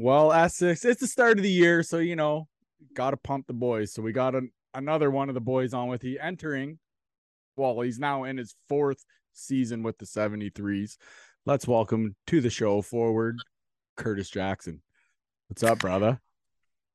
[0.00, 2.46] Well, Essex, it's the start of the year, so you know,
[2.94, 3.92] got to pump the boys.
[3.92, 6.78] So we got an, another one of the boys on with you entering.
[7.56, 10.98] Well, he's now in his fourth season with the 73s.
[11.46, 13.40] Let's welcome to the show forward
[13.96, 14.82] Curtis Jackson.
[15.48, 16.20] What's up, brother?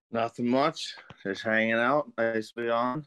[0.10, 0.96] Nothing much.
[1.24, 2.06] Just hanging out.
[2.18, 3.04] Nice to be on.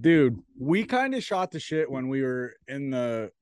[0.00, 3.32] Dude, we kind of shot the shit when we were in the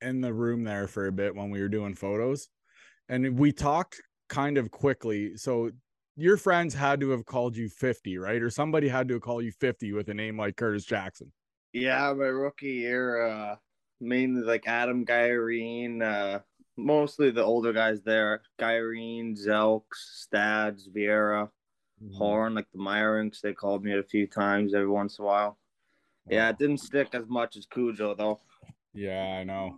[0.00, 2.48] in the room there for a bit when we were doing photos.
[3.08, 5.36] And we talked kind of quickly.
[5.36, 5.70] So
[6.16, 8.42] your friends had to have called you 50, right?
[8.42, 11.32] Or somebody had to call you 50 with a name like Curtis Jackson.
[11.72, 13.56] Yeah, my rookie year, uh,
[14.00, 16.40] mainly like Adam Gyrene, uh,
[16.76, 18.42] mostly the older guys there.
[18.58, 19.82] Gyrene, Zelks,
[20.14, 21.50] Stads, Vieira,
[22.02, 22.16] mm-hmm.
[22.16, 25.58] Horn, like the Meyerinks, they called me a few times every once in a while.
[26.28, 28.40] Yeah, it didn't stick as much as Cujo though.
[28.92, 29.76] Yeah, I know.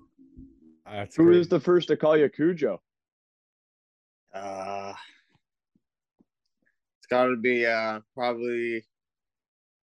[0.84, 2.80] That's Who was the first to call you Cujo?
[4.34, 4.92] Uh,
[6.98, 8.84] it's got to be uh probably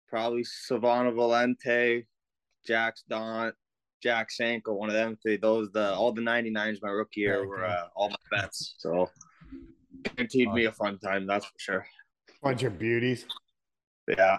[0.08, 2.06] probably Savannah Valente,
[2.66, 3.54] Jax Don,
[4.02, 5.38] Jack Sanko, one of them three.
[5.38, 7.48] Those the all the 99s my rookie year okay.
[7.48, 8.76] were uh, all my bets.
[8.78, 9.10] So
[10.04, 11.86] guaranteed me a fun time, that's for sure.
[12.42, 13.26] Bunch of beauties.
[14.08, 14.38] Yeah.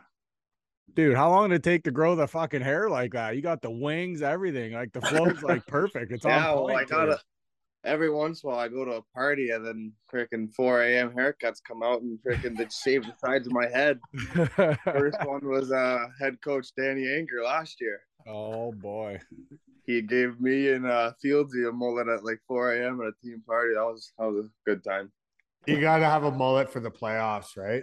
[0.95, 3.35] Dude, how long did it take to grow the fucking hair like that?
[3.35, 4.75] You got the wings, everything.
[4.75, 6.13] Like the flow's like perfect.
[6.13, 7.19] It's yeah, on well, I got it
[7.85, 11.11] every once in a while I go to a party and then freaking 4 a.m.
[11.11, 14.01] haircuts come out and freaking they shave the sides of my head.
[14.85, 18.01] First one was uh head coach Danny Anger last year.
[18.27, 19.21] Oh boy.
[19.87, 23.01] He gave me and uh Fieldsy a mullet at like 4 a.m.
[23.01, 23.75] at a team party.
[23.75, 25.13] That was that was a good time.
[25.67, 27.83] You gotta have a mullet for the playoffs, right?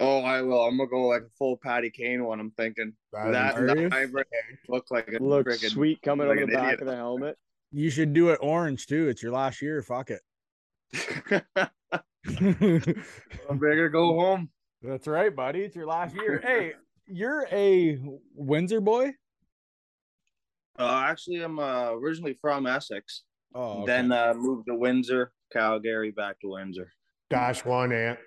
[0.00, 0.62] Oh, I will.
[0.62, 2.40] I'm gonna go like a full Patty Kane one.
[2.40, 6.64] I'm thinking that, that look like a look sweet coming like out of the back
[6.64, 6.80] idiot.
[6.80, 7.38] of the helmet.
[7.72, 9.08] You should do it orange too.
[9.08, 9.82] It's your last year.
[9.82, 10.22] Fuck it.
[13.48, 14.50] I'm better go home.
[14.82, 15.60] That's right, buddy.
[15.60, 16.40] It's your last year.
[16.44, 16.74] hey,
[17.06, 17.98] you're a
[18.34, 19.12] Windsor boy.
[20.78, 23.22] Uh, actually, I'm uh, originally from Essex.
[23.54, 23.86] Oh, okay.
[23.86, 26.92] then uh, moved to Windsor, Calgary, back to Windsor.
[27.30, 28.18] Dash one ant.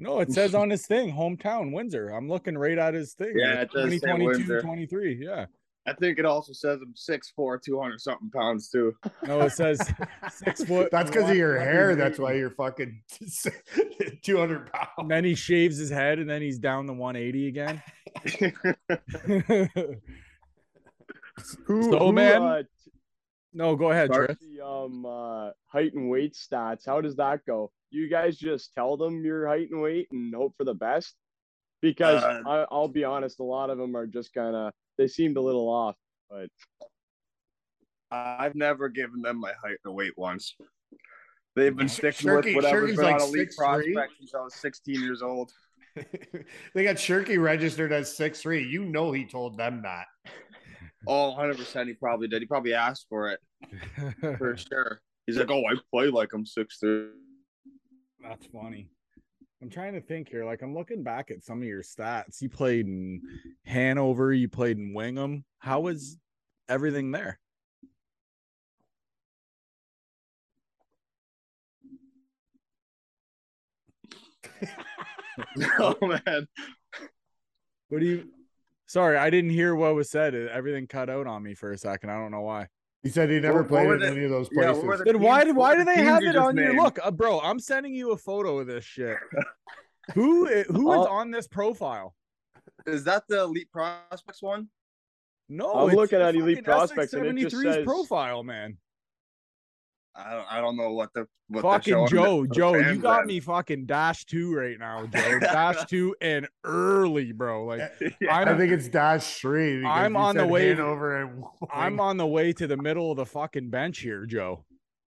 [0.00, 2.10] No, it says on his thing, hometown Windsor.
[2.10, 3.32] I'm looking right at his thing.
[3.34, 5.18] Yeah, it does 2022, 23.
[5.24, 5.46] Yeah.
[5.88, 8.94] I think it also says I'm 6'4", 200 something pounds too.
[9.26, 9.80] No, it says
[10.30, 10.88] six foot.
[10.92, 11.96] That's because of your hair.
[11.96, 13.00] That's why you're fucking
[14.22, 14.88] 200 pounds.
[14.98, 17.82] And then he shaves his head and then he's down to 180 again.
[21.66, 22.42] who, so, who, man.
[22.42, 22.62] Uh,
[23.54, 24.36] no, go ahead, Trish.
[24.40, 26.84] The um, uh, height and weight stats.
[26.84, 27.72] How does that go?
[27.90, 31.14] You guys just tell them your height and weight and hope for the best?
[31.80, 35.08] Because uh, I, I'll be honest, a lot of them are just kind of they
[35.08, 35.96] seemed a little off,
[36.28, 36.50] but
[38.10, 40.56] I've never given them my height or weight once.
[41.56, 45.00] They've been sticking Shirky, with whatever's been like on elite prospect since I was 16
[45.00, 45.50] years old.
[46.74, 48.64] they got Shirky registered as six three.
[48.64, 50.06] You know he told them that.
[51.06, 52.42] Oh, 100% he probably did.
[52.42, 53.40] He probably asked for it
[54.38, 55.00] for sure.
[55.26, 57.08] He's like, oh, I play like I'm six three.
[58.22, 58.90] That's funny.
[59.60, 60.44] I'm trying to think here.
[60.44, 62.40] Like I'm looking back at some of your stats.
[62.40, 63.20] You played in
[63.64, 64.32] Hanover.
[64.32, 65.44] You played in Wingham.
[65.58, 66.16] How was
[66.68, 67.40] everything there?
[75.80, 76.46] oh man.
[77.88, 78.28] What do you?
[78.86, 80.34] Sorry, I didn't hear what was said.
[80.34, 82.10] Everything cut out on me for a second.
[82.10, 82.68] I don't know why.
[83.02, 84.82] He said he never what, played what in any of those places.
[84.84, 87.40] Yeah, then why did why do they have it on your look, uh, bro?
[87.40, 89.16] I'm sending you a photo of this shit.
[90.14, 92.14] who who is on this profile?
[92.86, 94.68] Is that the elite prospects one?
[95.48, 98.76] No, I'm looking at elite prospects and it just says profile, man.
[100.18, 103.86] I don't, I don't know what the what fucking Joe, Joe, you got me fucking
[103.86, 105.38] dash two right now, Joe.
[105.38, 107.64] dash two and early, bro.
[107.64, 109.84] Like yeah, i think it's dash three.
[109.84, 111.22] I'm on the way over.
[111.22, 114.64] And I'm on the way to the middle of the fucking bench here, Joe.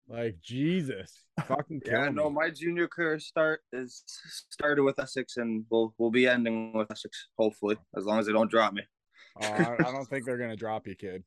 [0.09, 1.13] Like Jesus,
[1.47, 2.09] fucking yeah.
[2.09, 4.03] No, my junior career start is
[4.51, 8.33] started with Essex, and we'll we'll be ending with Essex, hopefully, as long as they
[8.33, 8.83] don't drop me.
[9.41, 11.23] uh, I, I don't think they're gonna drop you, kid.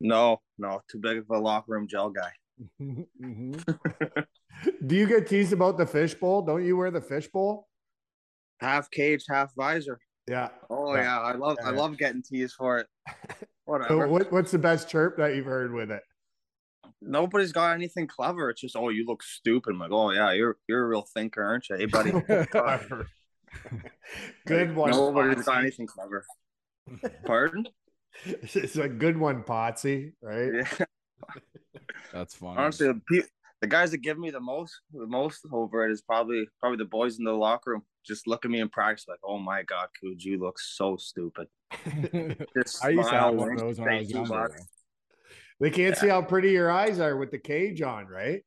[0.00, 2.30] No, no, too big of a locker room gel guy.
[2.80, 3.52] Mm-hmm.
[4.86, 6.42] Do you get teased about the fishbowl?
[6.42, 7.68] Don't you wear the fishbowl?
[8.60, 9.98] Half cage, half visor.
[10.28, 10.48] Yeah.
[10.68, 11.20] Oh yeah, yeah.
[11.20, 11.68] I love yeah.
[11.68, 12.86] I love getting teased for it.
[13.64, 13.88] Whatever.
[13.88, 16.02] So what, what's the best chirp that you've heard with it?
[17.00, 18.50] Nobody's got anything clever.
[18.50, 19.72] It's just, oh, you look stupid.
[19.72, 21.76] I'm like, oh yeah, you're you're a real thinker, aren't you?
[21.76, 22.10] Hey, buddy.
[24.46, 24.90] good one.
[24.90, 26.24] Nobody's got anything clever.
[27.24, 27.66] Pardon?
[28.24, 30.50] It's a good one, Potsy, right?
[30.54, 30.84] Yeah.
[32.12, 32.58] That's fun.
[32.58, 33.22] Honestly, pe-
[33.60, 36.86] the guys that give me the most the most over it is probably probably the
[36.86, 37.82] boys in the locker room.
[38.06, 41.48] Just look at me in practice like, oh my god, Cooj, you look so stupid.
[42.56, 44.50] Just I used to have one of those when I was younger.
[45.60, 48.42] They can't see how pretty your eyes are with the cage on, right?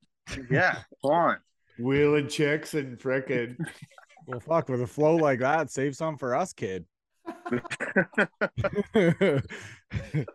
[0.49, 1.37] Yeah, come on.
[1.77, 3.57] Wheeling chicks and frickin'
[4.25, 6.85] Well, fuck, with a flow like that, save some for us, kid.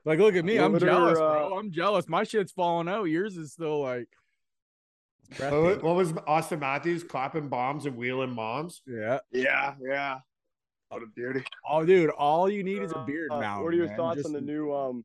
[0.04, 0.58] like, look at me.
[0.58, 1.58] I'm jealous, uh, bro.
[1.58, 2.08] I'm jealous.
[2.08, 3.04] My shit's falling out.
[3.04, 4.08] Yours is still like.
[5.38, 8.80] What, what was Auston Matthews clapping bombs and wheeling moms?
[8.86, 9.18] Yeah.
[9.30, 10.18] Yeah, yeah.
[10.88, 11.44] What a beauty.
[11.68, 13.62] Oh, dude, all you need is a beard Uh, now.
[13.62, 13.96] What are your man.
[13.96, 15.04] thoughts Just- on the new um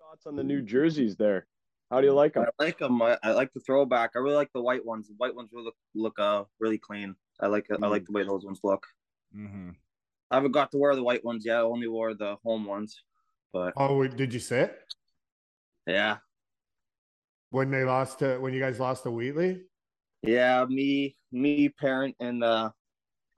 [0.00, 1.46] thoughts on the new jerseys there?
[1.90, 2.46] How do you like them?
[2.58, 3.02] I like them.
[3.02, 4.12] I, I like the throwback.
[4.16, 5.08] I really like the white ones.
[5.08, 7.14] The white ones really look, look uh really clean.
[7.38, 8.86] I like I like the way those ones look.
[9.36, 9.74] Mhm.
[10.30, 11.58] I haven't got to wear the white ones yet.
[11.58, 13.02] I only wore the home ones.
[13.52, 14.76] But Oh, wait, did you sit
[15.86, 16.16] yeah.
[17.50, 19.62] when they lost to when you guys lost to Wheatley?
[20.22, 22.70] Yeah, me, me, parent, and uh,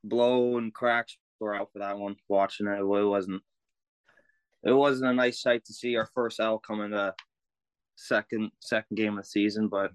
[0.05, 2.17] blow and cracks were out for that one.
[2.29, 3.43] Watching it, it wasn't.
[4.65, 7.15] It wasn't a nice sight to see our first L come in the
[7.97, 9.91] second second game of the season, but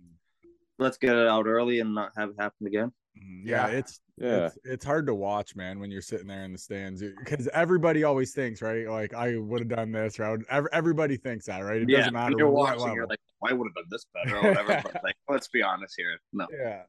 [0.80, 2.92] let's get it out early and not have it happen again.
[3.18, 3.42] Mhm.
[3.46, 3.78] Yeah, Yeah.
[3.78, 4.46] it's Yeah.
[4.48, 8.04] it's it's hard to watch, man, when you're sitting there in the stands because everybody
[8.04, 8.88] always thinks, right?
[8.88, 11.82] Like I would have done this, or I would, everybody thinks that, right?
[11.82, 13.08] It yeah, doesn't matter when you're watching, you're level.
[13.10, 13.20] like,
[13.52, 14.82] I would have done this better or whatever.
[14.84, 16.18] but like, let's be honest here.
[16.34, 16.84] No, yeah.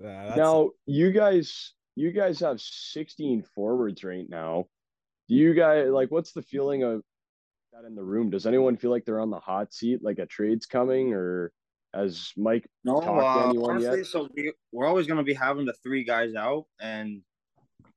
[0.00, 4.66] Yeah, that's, Now you guys you guys have 16 forwards right now.
[5.28, 7.02] Do you guys like what's the feeling of
[7.72, 8.30] that in the room?
[8.30, 11.52] Does anyone feel like they're on the hot seat, like a trade's coming, or
[11.94, 13.00] has Mike no.
[13.00, 14.06] talked to Uh, anyone honestly, yet?
[14.06, 17.22] so we, we're always going to be having the three guys out, and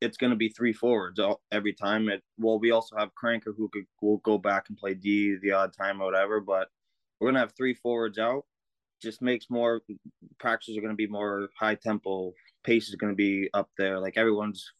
[0.01, 1.19] it's going to be three forwards
[1.51, 2.09] every time.
[2.09, 5.51] It well, we also have Cranker who could will go back and play D the
[5.51, 6.67] odd time or whatever, but
[7.19, 8.45] we're going to have three forwards out.
[9.01, 9.81] Just makes more
[10.39, 12.33] practices are going to be more high tempo.
[12.63, 13.99] Pace is going to be up there.
[13.99, 14.71] Like everyone's,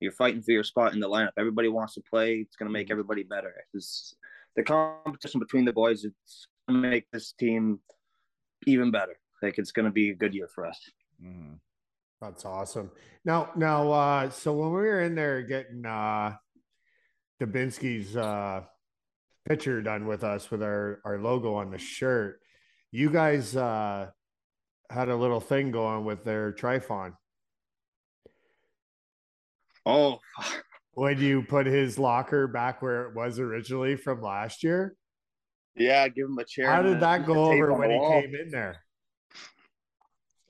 [0.00, 1.30] you're fighting for your spot in the lineup.
[1.38, 2.36] Everybody wants to play.
[2.36, 3.54] It's going to make everybody better.
[3.72, 4.14] It's,
[4.56, 6.04] the competition between the boys.
[6.04, 7.80] It's going to make this team
[8.66, 9.16] even better.
[9.42, 10.80] Like it's going to be a good year for us.
[11.22, 11.58] Mhm.
[12.20, 12.90] That's awesome.
[13.24, 16.36] Now, now, uh, so when we were in there getting uh
[17.40, 18.62] Dubinsky's uh
[19.46, 22.40] picture done with us with our our logo on the shirt,
[22.90, 24.10] you guys uh
[24.90, 27.14] had a little thing going with their trifon.
[29.86, 30.18] Oh,
[30.92, 34.96] When you put his locker back where it was originally from last year,
[35.76, 36.70] yeah, give him a chair.
[36.70, 38.20] how did that go over when he wall.
[38.22, 38.76] came in there?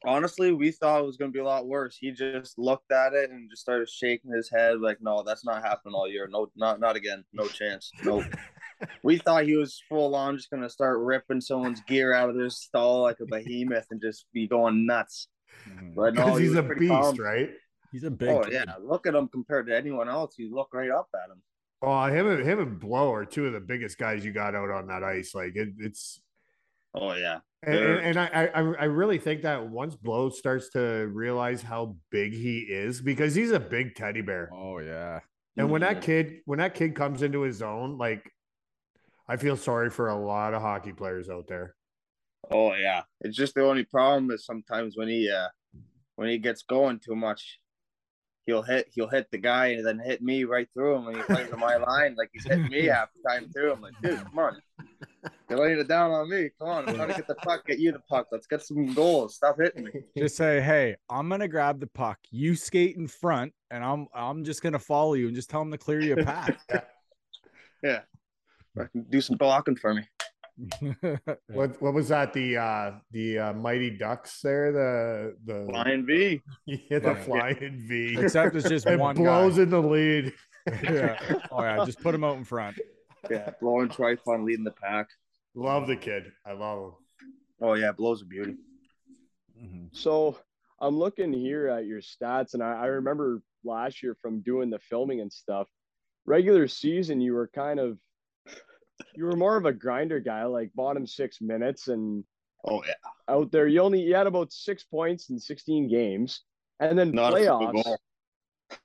[0.07, 1.97] Honestly, we thought it was going to be a lot worse.
[1.99, 5.63] He just looked at it and just started shaking his head like, "No, that's not
[5.63, 6.29] happening all year.
[6.31, 7.25] No, not not again.
[7.33, 7.91] No chance.
[8.05, 8.25] Nope."
[9.03, 12.37] we thought he was full on just going to start ripping someone's gear out of
[12.37, 15.29] their stall like a behemoth and just be going nuts.
[15.71, 15.95] Mhm.
[15.95, 17.17] But no, Because he he's a beast, calm.
[17.17, 17.51] right?
[17.91, 18.29] He's a big.
[18.29, 18.53] Oh kid.
[18.53, 20.35] yeah, look at him compared to anyone else.
[20.37, 21.41] You look right up at him.
[21.87, 24.71] Oh, him and him and Blow are two of the biggest guys you got out
[24.71, 25.35] on that ice.
[25.35, 26.21] Like it, it's
[26.95, 31.11] Oh yeah, And, and, and I, I, I really think that once Blow starts to
[31.13, 35.19] realize how big he is, because he's a big teddy bear, Oh yeah.
[35.57, 38.31] and when that kid, when that kid comes into his own, like,
[39.29, 41.75] I feel sorry for a lot of hockey players out there.
[42.51, 45.49] Oh yeah, it's just the only problem is sometimes when he uh
[46.15, 47.59] when he gets going too much,
[48.47, 51.23] he'll hit he'll hit the guy and then hit me right through him when he
[51.23, 53.73] plays on my line like he's hitting me half the time too.
[53.73, 54.61] I'm like, dude, come on,
[55.49, 56.51] you're laying it down on me.
[56.59, 58.27] Come on, I'm trying to get the puck, get you the puck.
[58.31, 59.37] Let's get some goals.
[59.37, 59.91] Stop hitting me.
[60.17, 62.19] Just say, hey, I'm gonna grab the puck.
[62.31, 65.71] You skate in front, and I'm I'm just gonna follow you and just tell him
[65.71, 66.65] to clear your path.
[67.83, 68.01] Yeah,
[68.77, 70.03] Fucking do some blocking for me.
[71.49, 72.33] What what was that?
[72.33, 76.41] The uh the uh, Mighty Ducks there, the the flying V.
[76.67, 77.25] yeah, the Yeah.
[77.25, 78.17] flying V.
[78.21, 79.63] Except it's just it one blows guy.
[79.65, 80.33] in the lead.
[80.83, 81.19] yeah.
[81.51, 81.85] Oh yeah.
[81.85, 82.79] Just put him out in front.
[83.31, 85.09] Yeah, blowing trifon leading the pack.
[85.55, 86.31] Love the kid.
[86.47, 86.93] I love him.
[87.61, 88.55] Oh yeah, blows a beauty.
[89.63, 89.89] Mhm.
[89.93, 90.39] So
[90.81, 94.79] I'm looking here at your stats, and I, I remember last year from doing the
[94.79, 95.69] filming and stuff.
[96.27, 97.99] Regular season, you were kind of
[99.15, 102.25] you were more of a grinder guy, like bottom six minutes, and
[102.67, 102.95] Oh yeah,
[103.29, 106.43] out there you only you had about six points in 16 games,
[106.81, 107.97] and then not playoffs.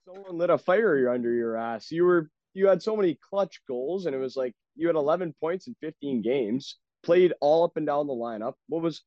[0.06, 1.90] Someone lit a fire under your ass.
[1.90, 5.34] You were you had so many clutch goals, and it was like you had 11
[5.40, 6.78] points in 15 games.
[7.04, 8.54] Played all up and down the lineup.
[8.68, 9.04] What was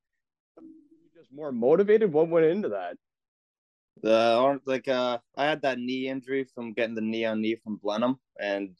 [1.15, 2.11] just more motivated?
[2.11, 2.97] What went into that?
[4.03, 7.77] The like uh, I had that knee injury from getting the knee on knee from
[7.77, 8.75] Blenheim, and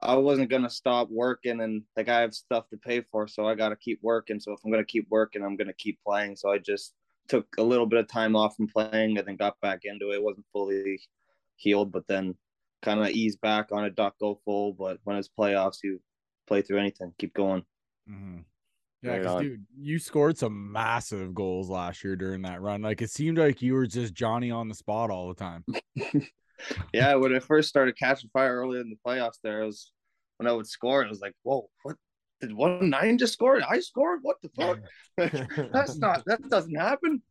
[0.00, 3.54] I wasn't gonna stop working, and like I have stuff to pay for, so I
[3.54, 4.38] gotta keep working.
[4.40, 6.36] So if I'm gonna keep working, I'm gonna keep playing.
[6.36, 6.94] So I just
[7.28, 10.16] took a little bit of time off from playing, and then got back into it.
[10.16, 11.00] it wasn't fully
[11.56, 12.34] healed, but then
[12.82, 14.74] kind of ease back on it, not go full.
[14.74, 16.00] But when it's playoffs, you
[16.46, 17.64] play through anything, keep going.
[18.08, 18.40] Mm-hmm.
[19.02, 22.82] Yeah, because dude, you scored some massive goals last year during that run.
[22.82, 25.64] Like it seemed like you were just Johnny on the spot all the time.
[26.92, 29.92] yeah, when I first started catching fire early in the playoffs, there it was
[30.38, 31.96] when I would score, it was like, whoa, what
[32.40, 33.60] did one nine just score?
[33.68, 34.20] I scored?
[34.22, 34.78] What the fuck?
[35.72, 37.22] That's not that doesn't happen.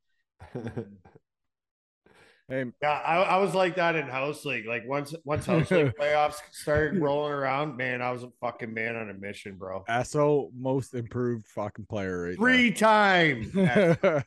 [2.47, 4.67] Hey, Yeah, I, I was like that in house league.
[4.67, 8.95] Like once once house league playoffs started rolling around, man, I was a fucking man
[8.95, 9.83] on a mission, bro.
[10.03, 14.23] SO most improved fucking player right Three times there.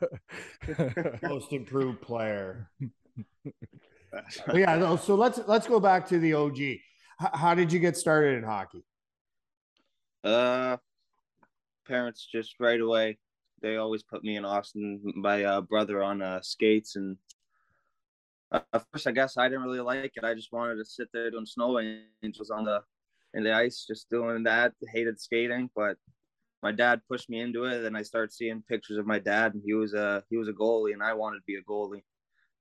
[1.23, 2.69] most improved player.
[4.47, 6.59] But yeah, so let's let's go back to the OG.
[6.59, 6.81] H-
[7.33, 8.85] how did you get started in hockey?
[10.25, 10.77] Uh,
[11.87, 13.19] parents just right away.
[13.61, 15.01] They always put me in Austin.
[15.17, 17.17] My uh, brother on uh, skates, and
[18.53, 18.61] uh,
[18.93, 20.25] first, I guess I didn't really like it.
[20.25, 21.79] I just wanted to sit there doing snow
[22.23, 22.83] angels on the
[23.35, 24.73] in the ice, just doing that.
[24.93, 25.97] Hated skating, but
[26.63, 27.85] my dad pushed me into it.
[27.85, 30.53] And I started seeing pictures of my dad, and he was a he was a
[30.53, 32.03] goalie, and I wanted to be a goalie.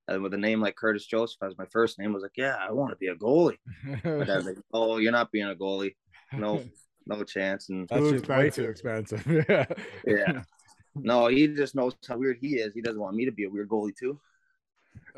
[0.08, 2.56] And with a name like Curtis Joseph as my first name, I was like, yeah,
[2.58, 3.58] I want to be a goalie.
[3.84, 5.94] My dad's like, oh, you're not being a goalie.
[6.32, 6.64] No,
[7.06, 7.68] no chance.
[7.68, 9.24] And That's just way too expensive.
[9.48, 9.66] yeah.
[10.06, 10.42] yeah.
[11.00, 12.74] No, he just knows how weird he is.
[12.74, 14.18] He doesn't want me to be a weird goalie too.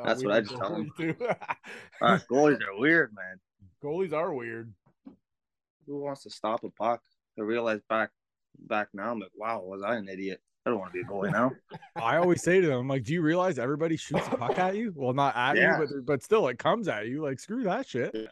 [0.04, 0.92] That's what I just tell him.
[0.94, 1.37] tell
[2.02, 3.40] Uh, goalies are weird, man.
[3.82, 4.75] Goalies are weird.
[5.87, 7.00] Who wants to stop a puck?
[7.38, 8.11] I realize back
[8.59, 10.42] back now, I'm like, wow, was I an idiot?
[10.66, 11.52] I don't want to be a goalie now.
[11.96, 14.76] I always say to them, I'm like, do you realize everybody shoots a puck at
[14.76, 14.92] you?
[14.94, 15.80] Well, not at Yeah.
[15.80, 17.22] you, but but still it comes at you.
[17.22, 18.14] Like, screw that shit.
[18.14, 18.26] Yeah.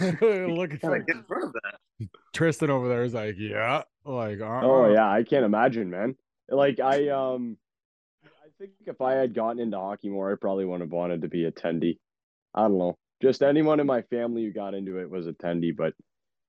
[0.00, 2.08] Looking Gotta for get in front of that.
[2.32, 3.82] Tristan over there is like, yeah.
[4.06, 6.16] Like, uh Oh yeah, I can't imagine, man.
[6.48, 7.58] Like I um
[8.24, 11.28] I think if I had gotten into hockey more, I probably wouldn't have wanted to
[11.28, 11.98] be a tendy.
[12.54, 12.96] I don't know.
[13.20, 15.92] Just anyone in my family who got into it was a tendy, but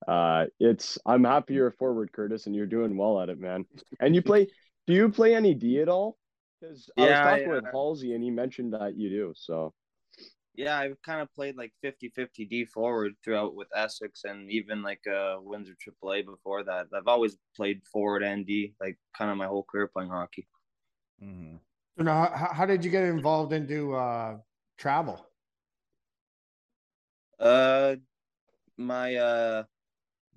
[0.08, 3.66] uh it's I'm happy you're a forward, Curtis, and you're doing well at it, man.
[4.00, 4.48] And you play
[4.88, 6.18] do you play any D at all?
[6.60, 7.54] Because I was talking yeah.
[7.56, 9.34] with Halsey and he mentioned that you do.
[9.36, 9.74] So
[10.56, 15.02] Yeah, I've kind of played like 50-50 D forward throughout with Essex and even like
[15.08, 16.88] uh Windsor AAA before that.
[16.94, 20.48] I've always played forward and D, like kind of my whole career playing hockey.
[21.22, 21.58] Mm-hmm.
[21.98, 24.38] So now, how, how did you get involved into uh,
[24.78, 25.26] travel?
[27.40, 27.96] Uh,
[28.78, 29.64] my uh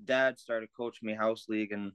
[0.04, 1.92] dad started coaching me house league, and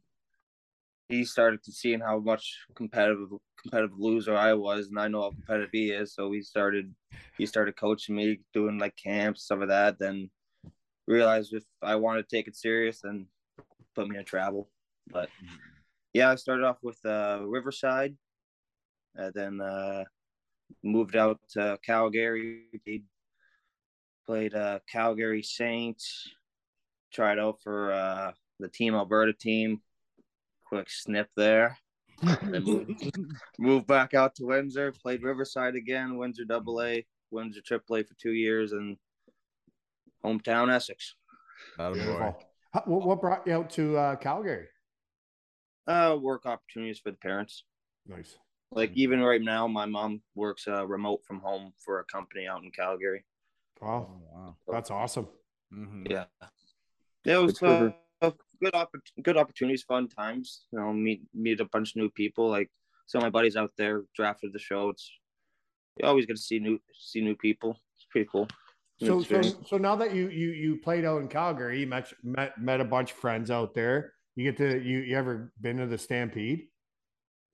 [1.13, 3.29] he started to seeing how much competitive
[3.61, 6.13] competitive loser I was, and I know how competitive he is.
[6.13, 6.93] So he started
[7.37, 9.99] he started coaching me, doing like camps, some of that.
[9.99, 10.29] Then
[11.07, 13.27] realized if I wanted to take it serious, then
[13.95, 14.69] put me in travel.
[15.11, 15.29] But
[16.13, 18.15] yeah, I started off with uh, Riverside,
[19.15, 20.03] and then uh,
[20.83, 22.63] moved out to Calgary.
[24.25, 26.29] Played uh, Calgary Saints.
[27.13, 29.81] Tried out for uh, the Team Alberta team.
[30.73, 31.77] Quick snip there.
[32.23, 33.17] Then moved,
[33.59, 34.91] moved back out to Windsor.
[34.91, 36.17] Played Riverside again.
[36.17, 38.97] Windsor Double A, Windsor Triple A for two years, and
[40.25, 41.13] hometown Essex.
[41.77, 42.35] Beautiful.
[42.85, 44.65] What, what brought you out to uh, Calgary?
[45.85, 47.65] Uh, work opportunities for the parents.
[48.07, 48.35] Nice.
[48.71, 52.63] Like even right now, my mom works uh, remote from home for a company out
[52.63, 53.23] in Calgary.
[53.79, 54.55] Wow, Oh, wow.
[54.71, 55.27] that's awesome.
[55.71, 56.09] Mhm.
[56.09, 56.25] Yeah,
[57.25, 57.87] yeah, it was Good for her.
[57.89, 57.91] uh,
[58.63, 60.65] good oppor- good opportunities, fun times.
[60.71, 62.49] You know, meet meet a bunch of new people.
[62.49, 62.69] Like
[63.05, 64.89] some of my buddies out there drafted the show.
[64.89, 65.11] It's
[65.97, 67.77] you always get to see new see new people.
[67.95, 68.47] It's pretty cool.
[68.99, 72.59] So, so, so now that you you you played out in Calgary, you met met
[72.61, 74.13] met a bunch of friends out there.
[74.35, 76.67] You get to you you ever been to the Stampede?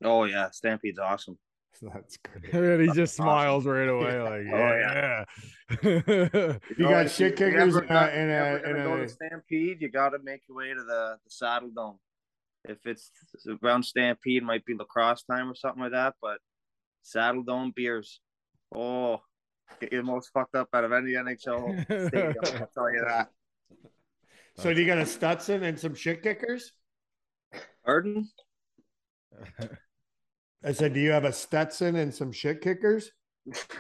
[0.04, 1.38] oh yeah, Stampede's awesome.
[1.94, 2.54] That's great.
[2.54, 3.26] And he just Awesome.
[3.26, 5.26] smiles right away, like, Oh, yeah.
[6.78, 8.98] You got if shit you're kickers ever in a- not- in a- ever gonna go
[8.98, 11.98] to Stampede, you got to make your way to the, the Saddledome.
[12.66, 13.12] If it's
[13.64, 16.16] around Stampede, might be lacrosse time or something like that.
[16.22, 16.40] But
[17.06, 18.20] Saddledome beers,
[18.76, 19.22] oh,
[19.80, 22.36] get you the most fucked up out of any NHL stadium.
[22.60, 23.30] I'll tell you that.
[24.58, 26.74] So do you got a Stetson and some shit kickers?
[27.86, 28.28] Pardon?
[30.64, 33.12] I said, do you have a Stetson and some shit kickers?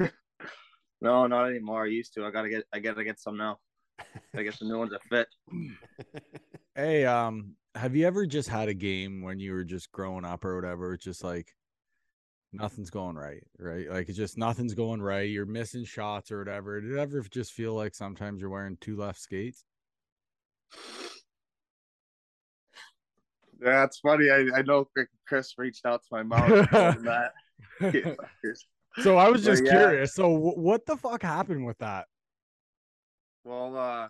[1.02, 1.84] no, not anymore.
[1.84, 2.26] I used to.
[2.26, 2.64] I gotta get.
[2.74, 3.60] I gotta get some now.
[4.36, 5.28] I get some new ones that fit.
[6.76, 10.46] Hey, um, have you ever just had a game when you were just growing up
[10.46, 10.94] or whatever?
[10.94, 11.54] It's just like
[12.54, 13.90] nothing's going right, right?
[13.90, 15.30] Like it's just nothing's going right.
[15.30, 16.80] You're missing shots or whatever.
[16.80, 19.66] Did it ever just feel like sometimes you're wearing two left skates?
[23.62, 24.30] Yeah, it's funny.
[24.30, 24.88] I, I know
[25.28, 27.32] Chris reached out to my mom that.
[29.02, 29.78] so I was just But, yeah.
[29.80, 30.14] curious.
[30.16, 32.08] So wh- what the fuck happened with that?
[33.44, 34.08] Well, uh,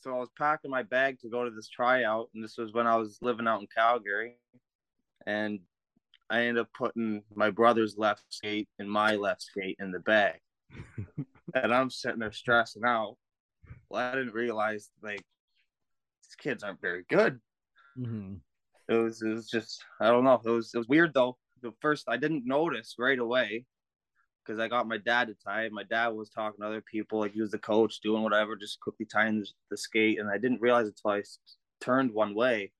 [0.00, 2.86] so I was packing my bag to go to this tryout, and this was when
[2.86, 4.36] I was living out in Calgary,
[5.26, 5.60] and
[6.30, 10.40] I ended up putting my brother's left skate and my left skate in the bag,
[11.54, 13.16] and I'm sitting there stressing out.
[13.88, 15.22] Well, I didn't realize like
[16.22, 17.40] these kids aren't very good.
[17.98, 18.34] Mm-hmm.
[18.88, 20.40] It was it was just I don't know.
[20.44, 21.36] It was it was weird though.
[21.62, 23.64] The first I didn't notice right away
[24.44, 25.68] because I got my dad to tie.
[25.70, 28.80] My dad was talking to other people, like he was the coach, doing whatever, just
[28.80, 31.22] quickly tying the, skate, and I didn't realize until I
[31.80, 32.72] turned one way,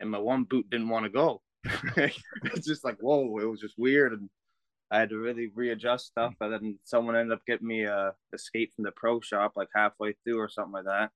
[0.00, 1.40] and my one boot didn't want to go.
[1.96, 4.28] it's just like whoa, it was just weird, and
[4.90, 6.34] I had to really readjust stuff.
[6.40, 9.68] And then someone ended up getting me a, a skate from the pro shop, like
[9.74, 11.10] halfway through or something like that.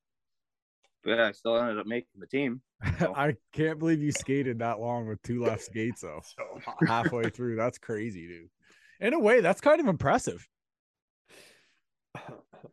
[1.05, 2.63] But yeah, I still ended up making the team.
[2.83, 6.23] I can't believe you skated that long with two left skates though.
[6.87, 8.49] Halfway through, that's crazy, dude.
[9.01, 10.47] In a way, that's kind of impressive.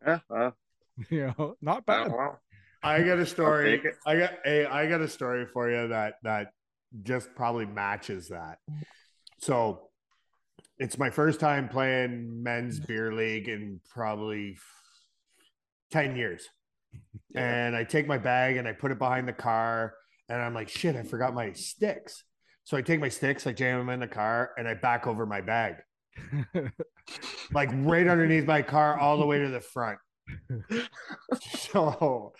[0.04, 0.50] Yeah, uh,
[1.10, 2.12] You know, not uh, bad.
[2.12, 2.40] well,
[2.82, 3.80] I got a story.
[4.04, 6.48] I got a I got a story for you that that
[7.04, 8.58] just probably matches that.
[9.38, 9.90] So
[10.78, 14.56] it's my first time playing men's beer league in probably
[15.92, 16.48] 10 years.
[17.34, 19.94] And I take my bag and I put it behind the car
[20.28, 22.24] and I'm like, shit, I forgot my sticks.
[22.64, 25.26] So I take my sticks, I jam them in the car and I back over
[25.26, 25.76] my bag,
[27.52, 29.98] like right underneath my car, all the way to the front.
[31.58, 32.32] so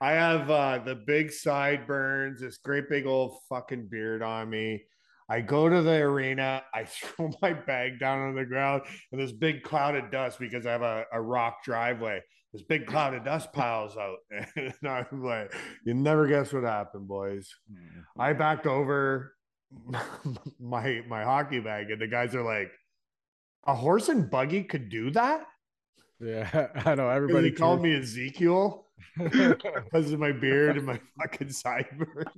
[0.00, 4.84] I have uh, the big sideburns, this great big old fucking beard on me.
[5.28, 9.32] I go to the arena, I throw my bag down on the ground, and this
[9.32, 12.20] big cloud of dust because I have a, a rock driveway.
[12.54, 14.18] This big cloud of dust piles out.
[14.56, 15.52] And I'm like,
[15.84, 17.52] you never guess what happened, boys.
[17.70, 18.20] Mm-hmm.
[18.20, 19.34] I backed over
[20.60, 22.70] my my hockey bag, and the guys are like,
[23.66, 25.46] a horse and buggy could do that?
[26.20, 28.86] yeah, I know everybody he called me Ezekiel
[29.18, 32.28] because of my beard and my fucking sideburns.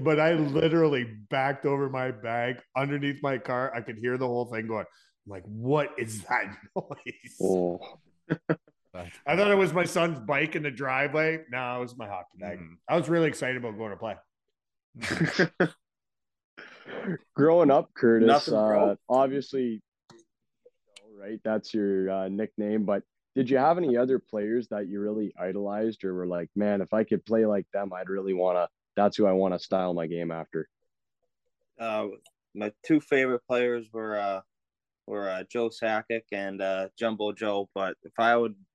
[0.00, 3.72] But I literally backed over my bag underneath my car.
[3.74, 4.86] I could hear the whole thing going.
[5.26, 7.36] I'm like, what is that noise?
[7.42, 7.98] Oh.
[8.94, 11.40] I thought it was my son's bike in the driveway.
[11.50, 12.58] No, it was my hockey bag.
[12.58, 12.76] Mm.
[12.88, 14.16] I was really excited about going to play.
[17.34, 19.82] Growing up, Curtis, Nothing, uh, obviously,
[21.18, 21.40] right?
[21.42, 22.84] That's your uh, nickname.
[22.84, 23.02] But
[23.34, 26.92] did you have any other players that you really idolized or were like, man, if
[26.92, 29.94] I could play like them, I'd really want to, that's who I want to style
[29.94, 30.68] my game after?
[31.82, 32.06] uh,
[32.54, 34.40] my two favorite players were uh,
[35.06, 37.68] were uh, Joe Sakic and uh, Jumbo Joe.
[37.74, 38.71] But if I would, if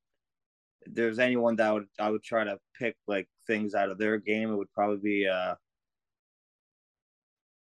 [0.93, 4.51] there's anyone that would I would try to pick like things out of their game,
[4.51, 5.55] it would probably be uh,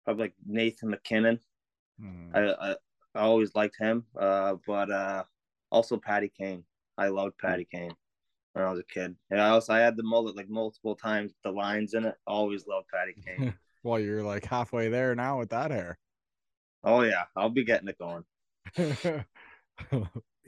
[0.04, 1.40] probably like Nathan MacKinnon.
[2.00, 2.34] Mhm.
[2.34, 2.76] I, I
[3.14, 4.04] I always liked him.
[4.18, 5.24] Uh, but uh,
[5.70, 6.64] also Patty Kane.
[6.96, 7.92] I loved Patty Kane
[8.52, 9.14] when I was a kid.
[9.30, 12.14] And I also I had the mullet like multiple times, the lines in it.
[12.26, 13.54] Always loved Patty Kane.
[13.82, 15.98] well, you're like halfway there now with that hair.
[16.84, 18.24] oh yeah, I'll be getting it going.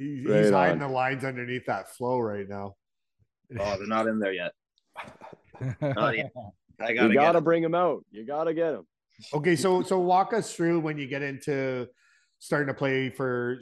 [0.01, 0.89] He- Right he's hiding on.
[0.89, 2.75] the lines underneath that flow right now.
[3.59, 4.53] Oh, they're not in there yet.
[5.83, 6.25] Oh, yeah.
[6.81, 8.03] I gotta, got to get bring them out.
[8.11, 8.87] You got to get him.
[9.35, 11.87] Okay, so so walk us through when you get into
[12.39, 13.61] starting to play for.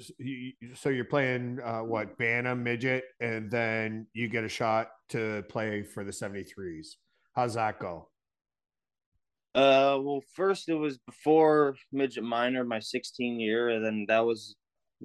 [0.76, 5.82] So you're playing uh, what Bantam midget, and then you get a shot to play
[5.82, 6.90] for the 73s.
[7.34, 8.08] How's that go?
[9.56, 14.54] Uh, well, first it was before midget minor, my 16 year, and then that was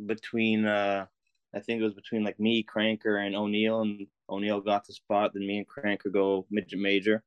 [0.06, 1.08] between uh,
[1.56, 5.32] I think it was between like me, Cranker, and O'Neill, and O'Neill got the spot.
[5.34, 7.24] Then me and Cranker go midget major,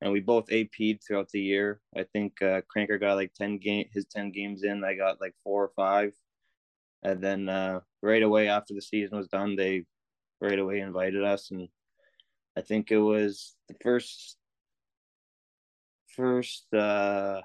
[0.00, 1.80] and we both AP'd throughout the year.
[1.96, 4.84] I think uh, Cranker got like 10 game his 10 games in.
[4.84, 6.12] I got like four or five,
[7.02, 9.84] and then uh, right away after the season was done, they
[10.40, 11.68] right away invited us, and
[12.56, 14.36] I think it was the first
[16.16, 17.40] first uh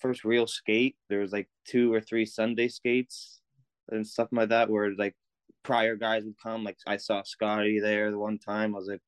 [0.00, 3.40] first real skate there was like two or three sunday skates
[3.90, 5.14] and stuff like that where like
[5.62, 9.00] prior guys would come like i saw scotty there the one time i was like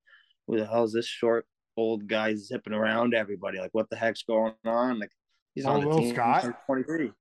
[0.47, 4.23] who the hell is this short old guy zipping around everybody like what the heck's
[4.25, 5.11] going on like
[5.55, 6.45] he's Oh, on the Will team Scott?
[6.67, 7.13] 23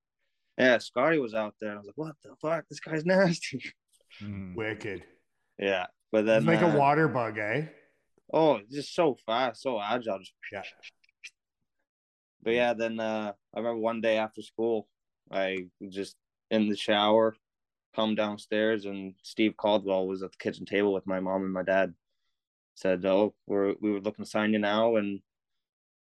[0.58, 3.62] yeah scotty was out there i was like what the fuck this guy's nasty
[4.22, 4.56] Mhm.
[4.56, 5.02] Wicked.
[5.58, 7.66] yeah but then It's like uh, a water bug, eh?
[8.32, 10.18] Oh, just so fast, so agile.
[10.18, 10.62] Just Yeah.
[12.42, 14.88] But yeah, then uh, I remember one day after school,
[15.30, 16.16] I just
[16.50, 17.36] in the shower,
[17.94, 21.62] come downstairs, and Steve Caldwell was at the kitchen table with my mom and my
[21.62, 21.94] dad.
[22.74, 25.20] Said, "Oh, we're we were looking to sign you now," and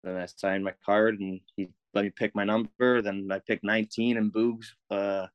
[0.04, 3.02] Then I signed my card and he let me pick my number.
[3.02, 5.26] Then I picked 19 and Boogs uh,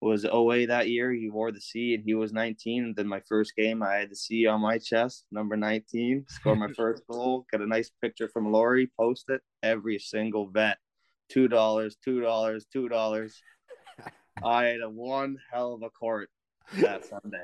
[0.00, 1.12] was OA that year.
[1.12, 2.84] He wore the C and he was 19.
[2.84, 6.26] And then my first game, I had the C on my chest, number 19.
[6.28, 7.46] Scored my first goal.
[7.50, 8.90] Got a nice picture from Laurie.
[8.98, 10.78] Post it every single vet.
[11.28, 13.42] Two dollars, two dollars, two dollars.
[14.44, 16.28] I had a one hell of a court
[16.78, 17.42] that Sunday.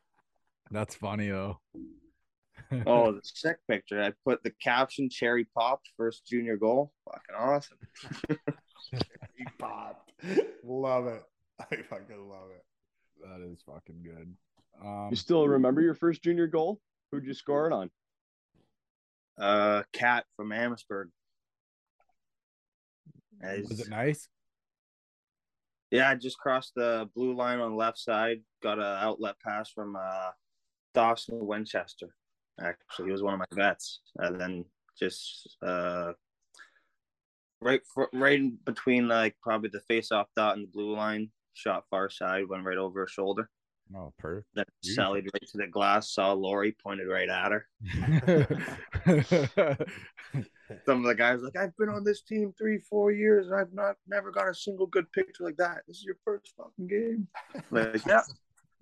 [0.70, 1.60] That's funny though.
[2.86, 4.02] oh, the sick picture.
[4.02, 6.92] I put the caption cherry popped first junior goal.
[7.04, 7.78] Fucking awesome.
[8.90, 10.12] cherry popped.
[10.64, 11.22] Love it.
[11.60, 12.64] I fucking love it.
[13.22, 14.34] That is fucking good.
[14.84, 16.80] Um, You still remember your first junior goal?
[17.12, 17.90] Who'd you score it on?
[19.38, 21.10] Uh cat from Amherstburg.
[23.42, 24.28] As- was it nice?
[25.94, 28.40] Yeah, I just crossed the blue line on the left side.
[28.64, 30.30] Got an outlet pass from uh,
[30.92, 32.16] Dawson Winchester.
[32.60, 34.64] Actually, he was one of my vets, and then
[34.98, 36.10] just uh,
[37.60, 37.80] right
[38.12, 41.30] right in between like probably the face-off dot and the blue line.
[41.52, 43.48] Shot far side, went right over her shoulder.
[43.96, 44.46] Oh, perfect.
[44.54, 45.04] Then Beautiful.
[45.04, 46.12] sallied right to the glass.
[46.12, 47.66] Saw Lori pointed right at her.
[50.86, 53.72] Some of the guys like, I've been on this team three, four years, and I've
[53.72, 55.82] not never got a single good picture like that.
[55.86, 57.28] This is your first fucking game.
[57.70, 58.22] Like, yeah.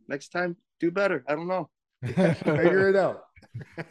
[0.09, 1.25] Next time, do better.
[1.29, 1.69] I don't know.
[2.05, 3.23] Figure it out.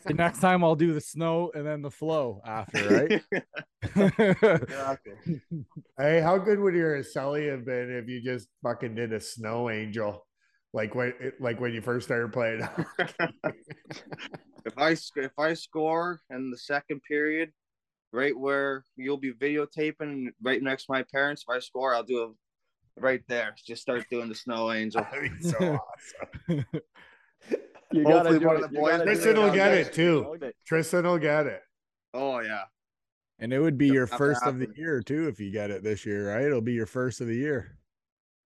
[0.07, 3.21] See, next time I'll do the snow and then the flow after, right?
[4.61, 5.41] Exactly.
[5.97, 9.69] Hey, how good would your celly have been if you just fucking did a snow
[9.69, 10.25] angel,
[10.73, 12.61] like when like when you first started playing?
[14.65, 17.51] if I if I score in the second period,
[18.13, 22.23] right where you'll be videotaping, right next to my parents, if I score, I'll do
[22.23, 23.55] it right there.
[23.65, 25.05] Just start doing the snow angel.
[25.11, 25.79] That'd be so
[26.19, 26.65] awesome.
[27.93, 30.39] You Hopefully do one it- of the boys- gotta Tristan will get it too.
[30.65, 31.61] Tristan will get it.
[32.13, 32.63] Oh yeah.
[33.39, 35.71] and it would be your Have to first of the year too if you get
[35.71, 36.45] it this year, right?
[36.45, 37.77] It'll be your first of the year.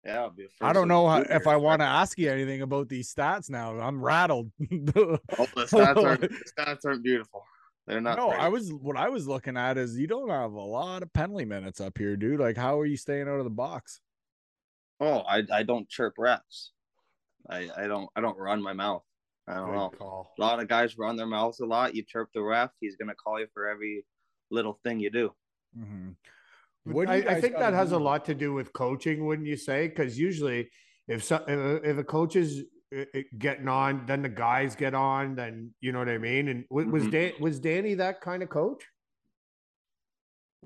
[0.04, 2.62] Yeah, it'll be a I don't know how, if I want to ask you anything
[2.62, 3.78] about these stats now.
[3.78, 4.50] I'm rattled.
[4.60, 7.44] Oh, the stats aren't the stats aren't beautiful.
[7.86, 8.16] They're not.
[8.16, 8.42] no, pretty.
[8.42, 11.44] I was what I was looking at is you don't have a lot of penalty
[11.44, 12.40] minutes up here, dude.
[12.40, 14.00] Like, how are you staying out of the box?
[15.00, 16.70] Oh, I I don't chirp refs.
[17.48, 19.02] I I don't I don't run my mouth.
[19.48, 19.90] I don't know.
[19.90, 20.32] Call.
[20.38, 21.94] A lot of guys run their mouths a lot.
[21.94, 24.04] You chirp the ref, he's gonna call you for every
[24.50, 25.34] little thing you do.
[25.76, 26.14] Mhm.
[26.86, 28.72] But What do I, you I guys think that has a lot to do with
[28.72, 29.88] coaching, wouldn't you say?
[29.88, 30.70] Because usually,
[31.08, 32.64] if so, if if a coach is
[33.38, 35.34] getting on, then the guys get on.
[35.36, 36.48] Then you know what I mean.
[36.48, 37.10] And wa- was Mhm.
[37.10, 38.82] Dan, was Danny that kind of coach?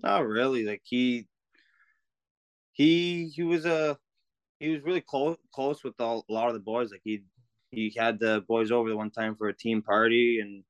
[0.03, 0.65] Not really.
[0.65, 1.27] Like he
[2.73, 3.99] he he was a
[4.61, 6.91] he was really close close with all, a lot of the boys.
[6.91, 7.25] Like he
[7.71, 10.65] he had the boys over the one time for a team party, and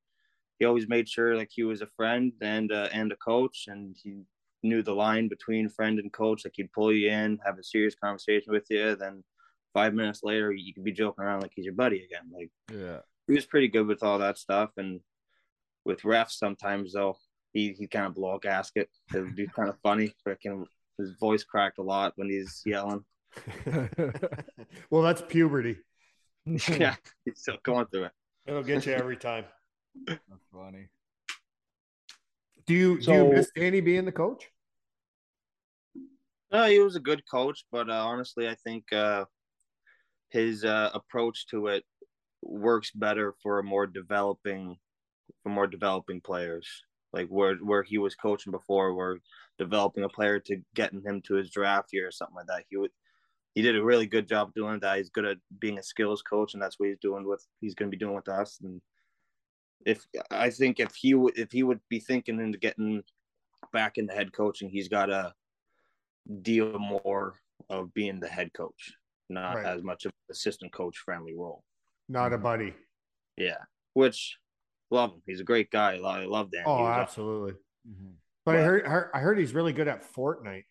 [0.59, 3.97] he always made sure like he was a friend and uh, and a coach, and
[4.03, 4.23] he
[4.65, 6.45] knew the line between friend and coach.
[6.45, 9.23] Like he'd pull you in, have a serious conversation with you, then
[9.73, 12.31] five minutes later you could be joking around like he's your buddy again.
[12.33, 13.01] Like Yeah.
[13.27, 15.01] he was pretty good with all that stuff, and
[15.85, 17.17] with refs sometimes though
[17.53, 18.89] he he kind of blow a gasket.
[19.15, 20.15] It would be kind of funny.
[20.27, 20.65] Freaking
[20.99, 23.05] his voice cracked a lot when he's yelling.
[24.91, 25.79] well, that's puberty.
[26.47, 28.13] yeah, he's still going through it.
[28.47, 29.45] It'll get you every time.
[30.07, 30.89] That's funny.
[32.67, 34.51] Do you do you miss Danny being the coach?
[36.55, 39.25] No, he was a good coach, but uh, honestly, I think uh,
[40.31, 41.83] his uh, approach to it
[42.43, 44.77] works better for a more developing,
[45.43, 46.69] for more developing players.
[47.13, 49.19] Like where where he was coaching before, where
[49.59, 52.63] developing a player to getting him to his draft year or something like that.
[52.71, 52.93] He would
[53.57, 54.99] he did a really good job doing that.
[54.99, 57.91] He's good at being a skills coach, and that's what he's doing with he's going
[57.91, 58.61] to be doing with us.
[58.63, 58.81] And
[59.85, 63.03] if I think if he would if he would be thinking into getting
[63.73, 65.35] back into head coaching, he's got to
[66.43, 67.35] deal more
[67.71, 68.93] of being the head coach,
[69.29, 69.67] not Right.
[69.67, 71.63] as much of an assistant coach friendly role.
[72.09, 72.43] Not a mm-hmm.
[72.43, 72.75] buddy.
[73.37, 73.59] Yeah,
[73.95, 74.39] which
[74.91, 75.23] love him.
[75.27, 75.95] He's a great guy.
[75.95, 76.63] I love, I love Dan.
[76.67, 77.53] Oh, He was- absolutely.
[77.89, 78.11] Mm-hmm.
[78.47, 80.65] But I But- heard, heard I heard he's really good at Fortnite.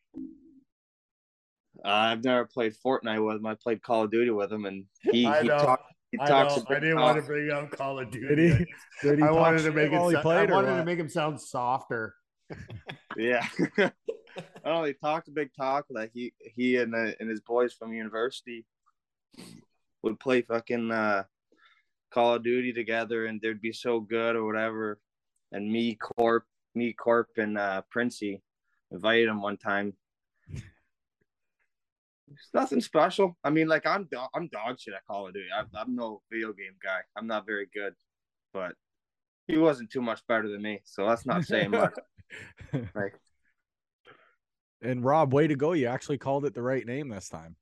[1.83, 3.45] I've never played Fortnite with him.
[3.45, 5.57] I played Call of Duty with him, and he I he, know.
[5.57, 6.55] talk, he I, talks.
[6.55, 8.27] know, a I bit didn't want to bring up Call of Duty.
[8.35, 8.65] Did he?
[9.01, 9.97] Did he I wanted to make it.
[9.97, 12.15] while he sou- I played or wanted to make him sound softer.
[13.15, 13.45] Yeah.
[14.37, 14.83] I don't know.
[14.83, 15.85] He talked a big talk.
[15.89, 18.65] Like he he and uh, and his boys from university
[20.01, 21.23] would play fucking uh,
[22.11, 24.99] Call of Duty together, and they'd be so good or whatever.
[25.51, 28.41] And me, Corp, me, Corp, and uh, Princey
[28.91, 29.93] invited him one time.
[32.31, 33.37] It's nothing special.
[33.43, 35.49] I mean, like I'm do- I'm dog shit at Call of Duty.
[35.55, 36.99] I'm, I'm no video game guy.
[37.15, 37.93] I'm not very good,
[38.53, 38.73] but
[39.47, 41.93] he wasn't too much better than me, so that's not saying much.
[42.95, 43.13] Like,
[44.83, 45.73] and Rob, way to go!
[45.73, 47.55] You actually called it the right name this time.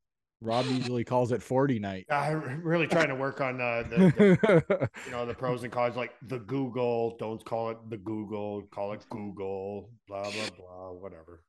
[0.43, 2.07] Rob usually calls it 40 night.
[2.09, 5.95] I'm really trying to work on uh, the, the you know the pros and cons
[5.95, 7.15] like the Google.
[7.19, 8.63] Don't call it the Google.
[8.71, 9.91] Call it Google.
[10.07, 10.91] Blah blah blah.
[10.93, 11.43] Whatever.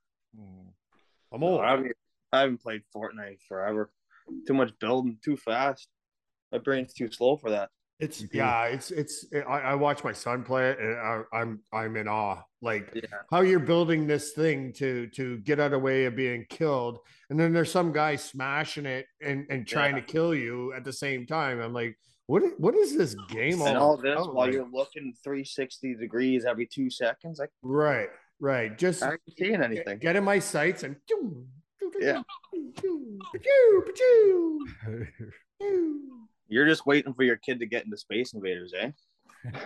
[1.33, 1.63] I'm old.
[1.63, 1.93] I haven't,
[2.33, 3.91] I haven't played Fortnite forever.
[4.47, 5.89] Too much building, too fast.
[6.51, 7.71] My brain's too slow for that.
[8.03, 9.27] It's yeah, it's it's.
[9.33, 12.43] I, I watch my son play it, and I, I'm I'm in awe.
[12.61, 13.03] Like Yeah.
[13.31, 16.99] how you're building this thing to to get out of the way of being killed,
[17.31, 20.01] and then there's some guy smashing it and and trying Yeah.
[20.03, 21.61] to kill you at the same time.
[21.61, 24.35] I'm like, what what is this game And all all this about?
[24.35, 27.39] while Like, you're looking 360 degrees every two seconds.
[27.39, 28.09] Like, right,
[28.41, 28.77] right.
[28.77, 29.99] Just I seeing get, anything.
[29.99, 30.97] get in my sights and
[32.01, 32.23] Yeah.
[36.53, 38.91] You're just waiting for your kid to get into Space Invaders, eh?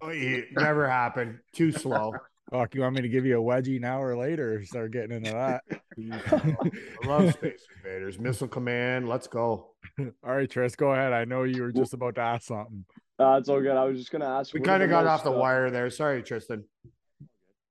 [0.00, 0.12] Oh,
[0.52, 1.40] never happened.
[1.52, 2.12] Too slow.
[2.52, 4.64] Fuck, you want me to give you a wedgie now or later?
[4.64, 5.64] Start getting into that.
[7.02, 9.08] I love Space Invaders, Missile Command.
[9.08, 9.70] Let's go.
[9.98, 11.12] All right, Tris, go ahead.
[11.12, 12.84] I know you were just about to ask something.
[13.18, 13.76] Uh, it's all good.
[13.76, 14.54] I was just gonna ask.
[14.54, 15.90] We kind of got most, off the uh, wire there.
[15.90, 16.62] Sorry, Tristan.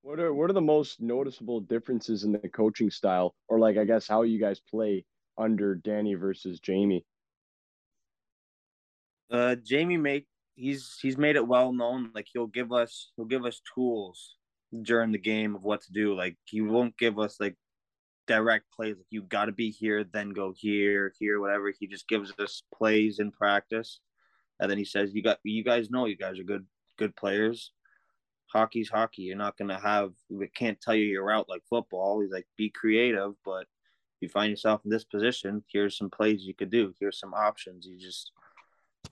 [0.01, 3.85] What are what are the most noticeable differences in the coaching style, or like I
[3.85, 5.05] guess how you guys play
[5.37, 7.05] under Danny versus Jamie?
[9.29, 12.11] Uh, Jamie make he's he's made it well known.
[12.13, 14.35] Like he'll give us he'll give us tools
[14.81, 16.15] during the game of what to do.
[16.15, 17.55] Like he won't give us like
[18.27, 18.97] direct plays.
[18.97, 21.71] Like you got to be here, then go here, here, whatever.
[21.77, 23.99] He just gives us plays in practice,
[24.59, 26.65] and then he says, "You got you guys know you guys are good
[26.97, 27.71] good players.
[28.53, 29.23] Hockey's hockey.
[29.23, 32.21] You're not gonna have we can't tell you your route like football.
[32.21, 36.43] He's like be creative, but if you find yourself in this position, here's some plays
[36.43, 36.93] you could do.
[36.99, 37.85] Here's some options.
[37.85, 38.31] You just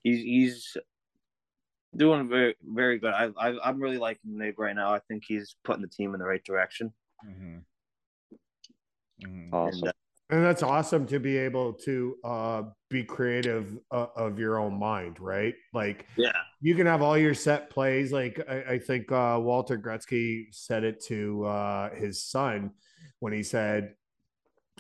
[0.04, 0.78] he's he's
[1.96, 3.14] doing very very good.
[3.14, 4.94] I, I I'm really liking Nick right now.
[4.94, 6.94] I think he's putting the team in the right direction.
[7.26, 7.64] Mhm.
[9.24, 9.54] Mhm.
[9.54, 9.80] Awesome.
[9.80, 9.92] And, uh,
[10.32, 15.20] And that's awesome to be able to uh, be creative uh, of your own mind,
[15.20, 15.54] right?
[15.72, 16.32] Like yeah,
[16.62, 18.12] you can have all your set plays.
[18.12, 22.72] Like I, I think uh, Walter Gretzky said it to uh, his son
[23.20, 23.94] when he said,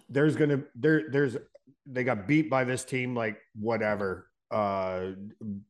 [0.09, 1.37] "There's gonna there there's
[1.85, 5.11] they got beat by this team like whatever uh,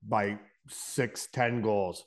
[0.07, 2.05] by six ten goals."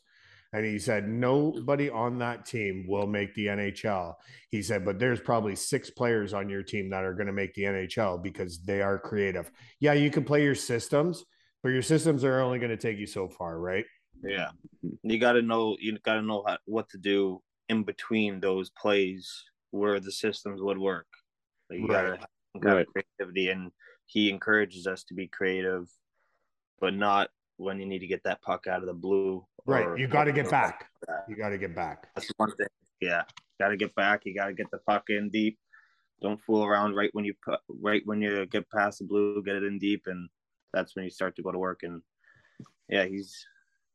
[0.55, 4.15] And he said, nobody on that team will make the NHL.
[4.49, 7.53] He said, but there's probably six players on your team that are going to make
[7.53, 9.51] the NHL because they are creative.
[9.79, 11.23] Yeah, you can play your systems,
[11.63, 13.85] but your systems are only going to take you so far, right?
[14.25, 14.49] yeah.
[15.03, 18.71] You got to know you got to know how, what to do in between those
[18.71, 19.31] plays
[19.71, 21.07] where the systems would work.
[21.69, 22.87] Like you got to have kind Right.
[22.87, 23.71] of creativity, and
[24.07, 25.89] he encourages us to be creative,
[26.81, 29.45] but not when you need to get that puck out of the blue.
[29.67, 29.87] Right.
[29.87, 30.89] or- You got to get back.
[31.29, 32.09] You got to get back.
[32.15, 32.69] That's one thing.
[33.01, 33.23] Yeah,
[33.61, 34.23] got to get back.
[34.25, 35.59] You got to get the puck in deep.
[36.21, 39.55] Don't fool around right when you put right when you get past the blue, get
[39.57, 40.29] it in deep, and
[40.73, 41.81] that's when you start to go to work.
[41.85, 42.03] And
[42.89, 43.45] yeah, he's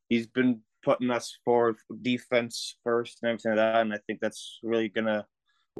[0.08, 4.20] he's been putting us forward for defense first and everything like that, and I think
[4.20, 5.26] that's really gonna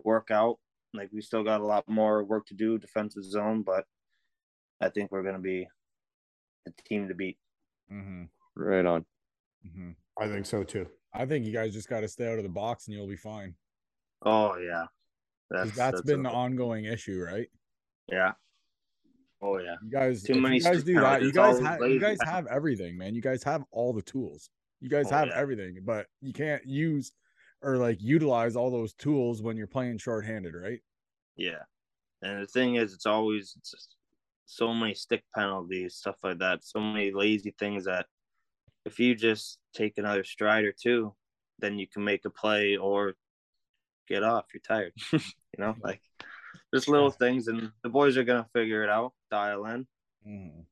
[0.05, 0.59] work out.
[0.93, 3.85] Like we still got a lot more work to do defensive zone, but
[4.83, 5.67] I think we're gonna be
[6.65, 7.39] the team to beat.
[7.91, 8.29] Mhm.
[8.55, 9.05] Right on.
[9.67, 9.97] Mhm.
[10.19, 10.89] I think so too.
[11.13, 13.17] I think you guys just got to stay out of the box and you'll be
[13.17, 13.57] fine.
[14.23, 14.87] Oh yeah,
[15.51, 17.49] 'Cause that's been the ongoing issue, right?
[18.09, 18.33] yeah.
[19.41, 19.77] Oh yeah.
[19.83, 21.23] You guys, Too many you guys do that.
[21.23, 23.15] You guys, all have, you guys have everything, man.
[23.15, 24.49] You guys have all the tools.
[24.81, 25.37] You guys Oh, have yeah.
[25.39, 27.13] everything, but you can't use
[27.61, 30.81] or like utilize all those tools when you're playing shorthanded, right?
[31.37, 31.63] Yeah,
[32.23, 33.97] and the thing is, it's always it's just
[34.47, 36.65] so many stick penalties, stuff like that.
[36.65, 38.07] So many lazy things that
[38.85, 41.15] if you just take another stride or two,
[41.59, 43.15] then you can make a play or
[44.09, 44.47] get off.
[44.53, 45.21] You're tired, you
[45.59, 46.01] know, like
[46.75, 49.87] just little things, and the boys are gonna figure it out, dial in.
[50.27, 50.65] Mhm.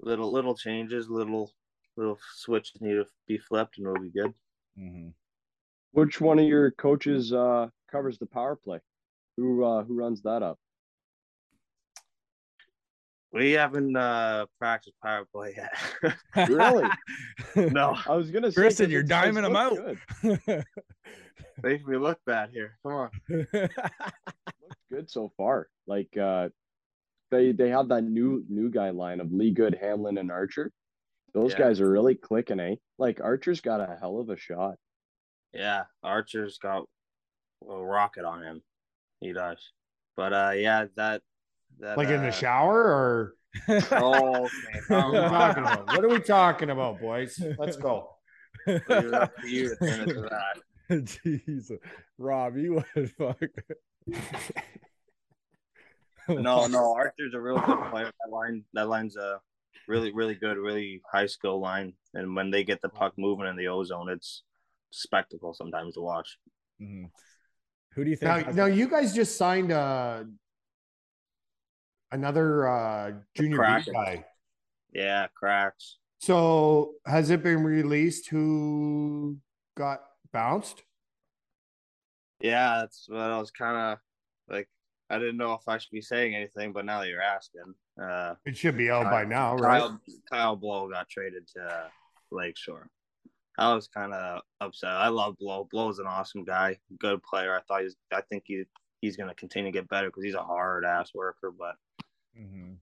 [0.00, 1.52] Little little changes, little
[1.96, 4.34] little switches need to be flipped, and we'll be good.
[4.78, 5.12] Mhm.
[5.92, 8.80] Which one of your coaches uh, covers the power play?
[9.36, 10.58] Who uh, who runs that up?
[13.32, 16.16] We haven't uh practiced power play yet.
[16.50, 16.88] Really?
[17.72, 20.38] no, I was gonna say, Kristen, 'cause you're it's- it's diming 'em looked out.
[20.46, 20.64] Good.
[21.62, 22.78] make me look bad here.
[22.82, 23.10] Come on.
[23.28, 25.68] Looks good so far.
[25.86, 26.48] Like uh,
[27.30, 30.70] they they have that new new guy line of Lee Good, Hamlin, and Archer.
[31.34, 31.58] Those Yeah.
[31.60, 32.74] guys are really clicking, eh?
[32.98, 34.76] Like Archer's got a hell of a shot.
[35.54, 36.84] Yeah, Archer's got
[37.68, 38.62] a rocket on him.
[39.20, 39.58] He does.
[40.16, 41.22] But uh yeah, that
[41.80, 43.34] that Like in uh, the shower or
[43.68, 44.80] Oh, okay.
[44.88, 45.86] what are we talking about?
[45.86, 47.42] What are we talking about, boys?
[47.58, 48.08] Let's go.
[48.66, 50.56] Leave it up you to turn it to that.
[51.24, 51.78] Jesus,
[52.18, 53.38] Rob, you would fuck.
[56.28, 58.06] No, no, Arthur's a real good player.
[58.24, 59.40] That line, that line's a
[59.88, 61.94] really, really good, really high skill line.
[62.14, 64.44] And when they get the puck moving in the ozone, it's
[64.90, 66.38] spectacle sometimes to watch.
[66.80, 67.10] Mhm.
[67.94, 68.46] Who do you think?
[68.46, 70.24] Now, now you guys just signed uh
[72.12, 74.24] another uh junior B guy.
[74.92, 75.98] Yeah, cracks.
[76.20, 79.38] So has it been released who
[79.76, 80.82] got bounced?
[82.40, 83.98] Yeah, that's what I was kind of
[84.48, 84.68] like.
[85.10, 88.34] I didn't know if I should be saying anything, but now that you're asking, uh,
[88.46, 89.80] It should be out by now, right?
[89.80, 91.90] Kyle, Kyle Blow got traded to
[92.30, 92.88] Lakeshore.
[93.58, 94.90] I was kind of upset.
[94.90, 95.68] I love Blow.
[95.70, 97.54] Blow's an awesome guy, good player.
[97.54, 97.96] I thought he's.
[98.12, 98.64] I think he
[99.00, 101.52] he's going to continue to get better because he's a hard ass worker.
[101.56, 101.74] But
[102.38, 102.76] Mhm.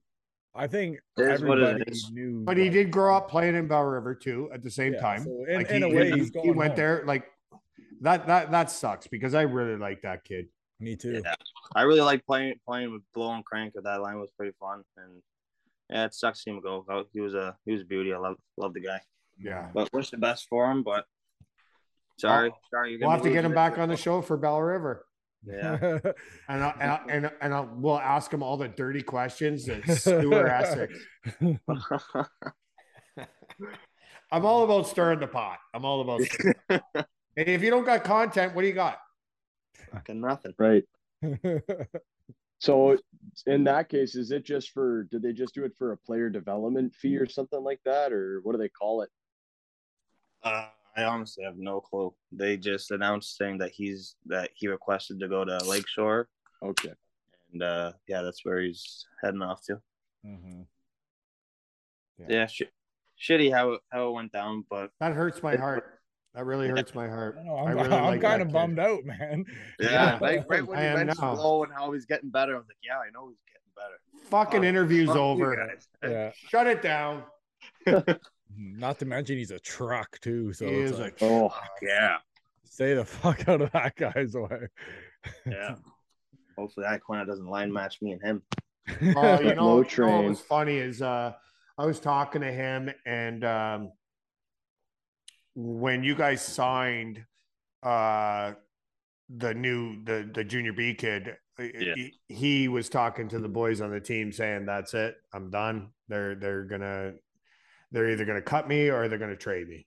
[0.53, 2.43] I think It is what it everybody knew.
[2.43, 4.99] But he like, did grow up playing in Bell River too at the same yeah,
[5.01, 5.23] time.
[5.23, 6.77] so in, Like, in a he, way, he- he's he went home.
[6.77, 7.25] there like
[8.01, 10.49] that that that sucks because I really like that kid.
[10.79, 11.21] Me too.
[11.23, 11.35] yeah,
[11.75, 13.73] I really like playing playing with Blow and Crank.
[13.75, 15.21] That line was pretty fun, and
[15.89, 16.85] yeah, it sucks to see him go.
[16.89, 18.11] Oh, He was a he was a beauty.
[18.13, 18.99] I love love the guy.
[19.39, 19.69] Yeah.
[19.73, 20.81] But wish the best for him.
[20.83, 21.05] But
[22.17, 25.05] sorry, sorry, you're We'll have to get him back on the show for Bell River.
[25.45, 25.99] Yeah.
[26.49, 29.83] And I, and I, and, and I'll, we'll ask him all the dirty questions that
[29.97, 30.97] Stuart Essex.
[34.31, 35.59] I'm all about stirring the pot.
[35.73, 36.21] I'm all about.
[36.21, 38.99] stirring- and if you don't got content, what do you got?
[39.93, 40.53] Fucking nothing.
[40.57, 40.83] Right.
[42.59, 42.97] So
[43.47, 46.29] in that case, is it just for did they just do it for a player
[46.29, 48.13] development fee or something like that?
[48.13, 49.09] Or what do they call it?
[50.43, 52.13] Uh, I honestly have no clue.
[52.31, 56.27] They just announced saying that he's that he requested to go to Lakeshore,
[56.63, 56.93] Okay.
[57.53, 59.79] and uh, yeah, that's where he's heading off to.
[60.25, 60.61] Mm-hmm.
[62.29, 62.63] Yeah, sh-
[63.19, 65.99] shitty how it, how it went down, but That hurts my heart.
[66.35, 66.73] That really Yeah.
[66.75, 67.37] hurts my heart.
[67.39, 68.53] I know, I I'm, really I'm like kind of kid.
[68.53, 69.45] bummed out, man.
[69.79, 70.17] yeah, Yeah.
[70.21, 71.35] like right when I you am mentioned now.
[71.35, 74.29] Blow and how he's getting better, I was like, yeah, I know he's getting better.
[74.29, 75.73] Fucking Oh, interview's Fuck over.
[76.03, 76.31] Yeah.
[76.35, 77.23] Shut it down.
[78.57, 80.53] Not to mention he's a truck too.
[80.53, 82.17] So He it's is a like, Oh, Yeah,
[82.65, 84.67] stay the fuck out of that guy's way.
[85.45, 85.75] yeah.
[86.57, 88.41] Hopefully, Iquina doesn't line match me and him.
[89.15, 91.33] Oh, you know, Low you know what was funny is uh
[91.77, 93.91] I was talking to him and um
[95.55, 97.23] when you guys signed
[97.83, 98.53] uh
[99.29, 101.95] the new the the junior B kid Yeah.
[101.95, 105.89] he, he was talking to the boys on the team saying that's it I'm done
[106.09, 107.13] they're they're gonna
[107.91, 109.85] they're either gonna cut me or they're gonna trade me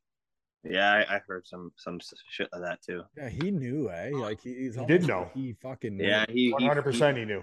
[0.63, 3.03] Yeah, I, I heard some some shit like that too.
[3.17, 4.11] yeah, he knew, eh?
[4.15, 5.23] Like he, he's He did know.
[5.23, 6.05] like He fucking knew.
[6.05, 7.43] Yeah, he, he 100% he knew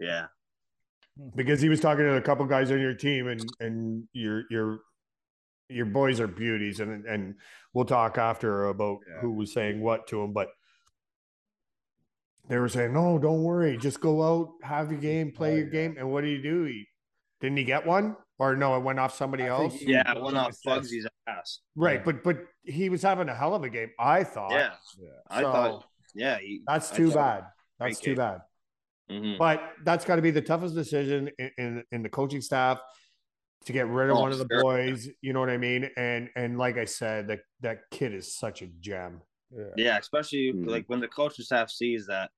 [0.00, 0.26] yeah,
[1.34, 4.78] because he was talking to a couple guys on your team and and your your
[5.68, 7.34] your boys are beauties and and
[7.74, 9.20] we'll talk after about Yeah.
[9.20, 10.48] who was saying what to him but
[12.48, 15.66] they were saying no don't worry just go out have your game play Oh, your
[15.66, 15.72] yeah.
[15.72, 16.86] game and what did he do he
[17.40, 20.12] didn't he get one or no it went off somebody I else he- yeah.
[20.14, 20.56] was One an off.
[20.66, 21.60] Bugsy's ass.
[21.76, 22.02] right yeah.
[22.04, 25.08] but but he was having a hell of a game i thought Yeah, Yeah.
[25.30, 25.84] I So, thought.
[26.14, 27.44] Yeah, he, that's too bad
[27.78, 28.16] that's too game.
[28.16, 28.40] bad
[29.10, 29.38] Mhm.
[29.38, 32.78] But that's got to be the toughest decision in, in in the coaching staff
[33.64, 34.60] to get rid of Oh, one of the sure.
[34.62, 35.08] boys.
[35.22, 35.88] You know what I mean?
[35.96, 39.22] And and like I said, that that kid is such a gem.
[39.50, 39.64] Yeah.
[39.76, 40.66] Yeah, especially Mhm.
[40.68, 42.30] like when the coaching staff sees that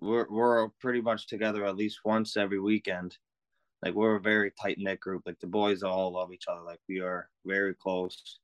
[0.00, 3.18] we're we're pretty much together at least once every weekend.
[3.84, 5.22] Like we're a very tight knit group.
[5.26, 6.62] Like the boys all love each other.
[6.62, 8.38] Like we are very close.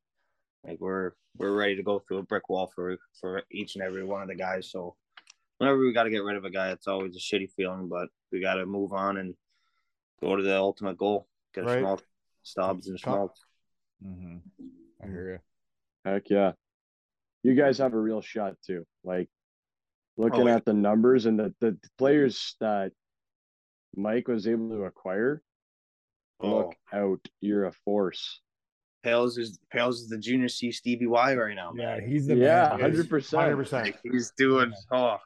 [0.66, 4.04] Like we're we're ready to go through a brick wall for for each and every
[4.04, 4.70] one of the guys.
[4.70, 4.96] So
[5.58, 7.88] whenever we got to get rid of a guy, it's always a shitty feeling.
[7.88, 9.34] But we got to move on and
[10.20, 11.26] go to the ultimate goal.
[11.54, 11.78] Get Right.
[11.78, 12.00] a small
[12.42, 13.34] Stubbs and Top- small.
[14.02, 14.36] hmm
[15.02, 15.32] I hear
[16.04, 16.10] you.
[16.10, 16.52] heck yeah.
[17.42, 18.86] You guys have a real shot too.
[19.04, 19.28] Like
[20.18, 20.56] looking Oh, yeah.
[20.56, 22.92] at the numbers and the, the players that
[23.96, 25.42] Mike was able to acquire.
[26.42, 26.96] Look oh.
[26.96, 27.20] out.
[27.40, 28.40] You're a force.
[29.02, 31.72] Pales is Pales is the junior C Stevie Y right now.
[31.74, 32.70] Yeah, he's the Yeah, man.
[32.70, 33.56] hundred Hundred percent.
[33.56, 33.96] percent.
[34.02, 35.16] He's doing oh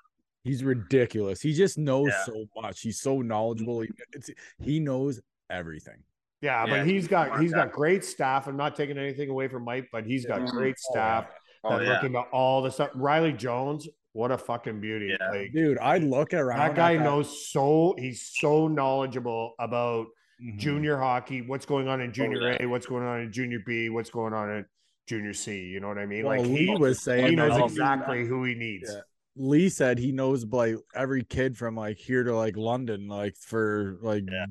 [0.45, 1.41] He's ridiculous.
[1.41, 2.25] He just knows Yeah.
[2.25, 2.83] so much.
[2.83, 3.81] He's so knowledgeable.
[3.81, 6.03] He, it's, he knows everything.
[6.43, 8.47] Yeah, Yeah, but he's got he's got great staff.
[8.47, 11.27] I'm not taking anything away from Mike, but he's got great Oh, staff
[11.65, 11.93] oh that yeah.
[11.95, 12.91] look into all the stuff.
[12.95, 15.15] Riley Jones, what a fucking beauty!
[15.21, 15.29] Yeah.
[15.31, 16.59] Like Dude, I look around.
[16.61, 20.07] that at guy knows so he's so knowledgeable about
[20.43, 20.59] Mhm.
[20.59, 22.63] junior hockey, what's going on in junior yeah.
[22.63, 24.65] A, what's going on in junior B, what's going on in
[25.07, 25.61] junior C.
[25.67, 26.25] You know what I mean?
[26.25, 28.91] Well, like Lee he, was saying he knows exactly who he needs.
[28.93, 29.01] Yeah.
[29.37, 33.97] Lee said he knows like every kid from like here to like London, like for
[34.01, 34.47] like Yeah.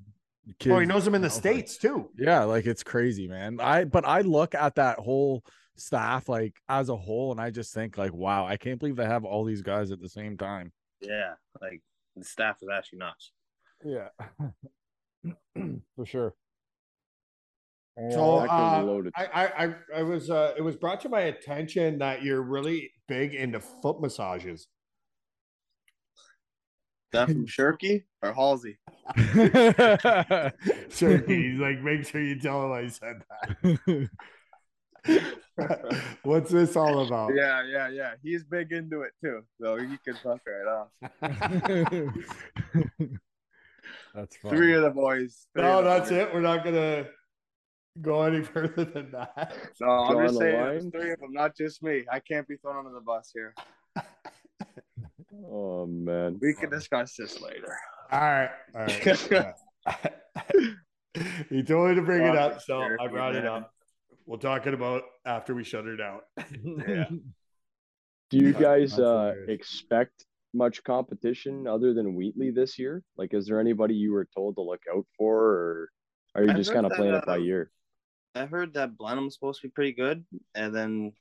[0.59, 0.73] kids.
[0.73, 2.09] Oh, he knows him in the you know, like- states too.
[2.17, 3.59] Yeah, like it's crazy, man.
[3.61, 5.43] I but I look at that whole
[5.75, 9.05] staff like as a whole, and I just think like, wow, I can't believe they
[9.05, 10.71] have all these guys at the same time.
[11.01, 11.81] Yeah, like
[12.15, 13.31] the staff is actually nuts.
[13.83, 14.09] Yeah,
[15.95, 16.33] for sure.
[18.11, 19.11] So That can be uh.
[19.15, 22.91] I, I I I was uh, it was brought to my attention that you're really
[23.07, 24.67] big into foot massages.
[27.11, 28.79] That from Shirky or Halsey?
[30.89, 33.21] Sure, he's like, make sure you tell him I said
[35.03, 35.39] that.
[36.23, 37.31] What's this all about?
[37.35, 38.13] Yeah, yeah, yeah.
[38.21, 40.89] He's big into it too, so he can fuck right off.
[44.15, 44.57] That's funny.
[44.57, 45.47] Three of the boys.
[45.55, 46.19] No, the that's boys.
[46.19, 46.33] it.
[46.33, 47.07] We're not gonna
[48.01, 49.55] go any further than that.
[49.81, 52.05] No, I'm Draw just saying three of them, not just me.
[52.11, 53.55] I can't be thrown under the bus here.
[55.51, 56.37] Oh man.
[56.41, 57.75] We can discuss this later.
[58.11, 59.55] All right, all right.
[61.49, 63.73] he told me to bring it up, so I brought it up.
[64.25, 66.19] We'll talk it about after we shut her down.
[66.87, 67.05] Yeah.
[68.29, 73.03] Do you That- guys uh, expect much competition other than Wheatley this year?
[73.17, 75.89] Like, is there anybody you were told to look out for, or
[76.35, 77.71] are you I just kind of that, playing it by uh, ear?
[78.33, 81.13] I heard that Blenheim's supposed to be pretty good, and then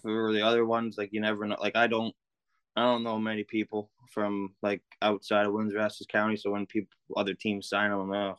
[0.00, 1.56] for the other ones, like you never know.
[1.60, 2.14] Like I don't,
[2.76, 6.36] I don't know many people from like outside of Windsor Essex County.
[6.36, 8.38] So when people, other teams sign them, I'm like, oh,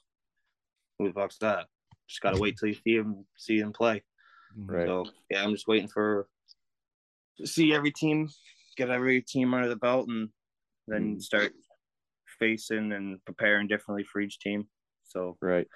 [0.98, 1.68] who the fuck's that?
[2.12, 4.04] Just gotta wait till you see him, see him play.
[4.58, 4.86] Right.
[4.86, 6.28] So yeah, I'm just waiting for
[7.38, 8.28] to see every team,
[8.76, 10.28] get every team under the belt, and
[10.90, 11.22] then Mm.
[11.22, 11.54] start
[12.38, 14.68] facing and preparing differently for each team.
[15.06, 15.68] So Right.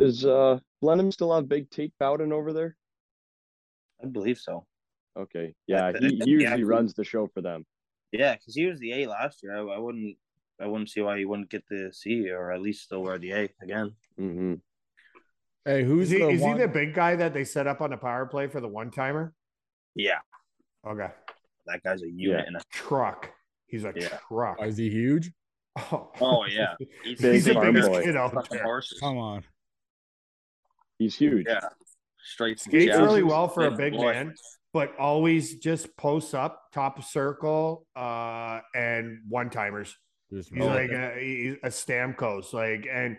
[0.00, 2.76] Is uh Blenheim still have Big Tate Bowden over there?
[4.02, 4.66] I believe so.
[5.16, 5.54] Okay.
[5.68, 7.64] Yeah, That- he, that- he yeah, usually he- runs the show for them.
[8.10, 9.56] Yeah, because he was the A last year.
[9.56, 10.16] I, I wouldn't,
[10.60, 13.30] I wouldn't see why he wouldn't get the C or at least still wear the
[13.30, 13.94] A again.
[14.16, 14.54] hmm
[15.68, 17.90] Hey, who's Is he, the is he the big guy that they set up on
[17.90, 19.34] the power play for the one timer?
[19.94, 20.18] Yeah,
[20.86, 21.08] Okay.
[21.66, 22.40] that guy's a unit.
[22.40, 22.44] Yeah.
[22.46, 23.30] And a, Truck.
[23.66, 24.08] He's a Yeah.
[24.28, 24.62] truck.
[24.62, 25.30] Is he huge?
[25.76, 28.02] Oh, oh yeah, he's, Big He's the biggest boy.
[28.02, 28.62] kid out there.
[28.62, 28.98] horses.
[28.98, 29.44] Come on.
[30.98, 31.44] He's huge.
[31.46, 31.60] Yeah,
[32.18, 33.04] straight Skates Seattle.
[33.04, 34.12] really well for a Big big boy.
[34.12, 34.34] man,
[34.72, 39.94] but always just posts up, top circle, uh, and one timers.
[40.30, 43.18] He's Oh, like a, he's a Stamkos, like, and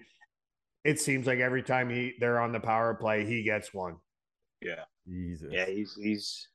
[0.83, 3.97] it seems like every time he they're on the power play, he gets one.
[4.61, 5.49] Yeah, Jesus.
[5.51, 6.47] yeah, he's he's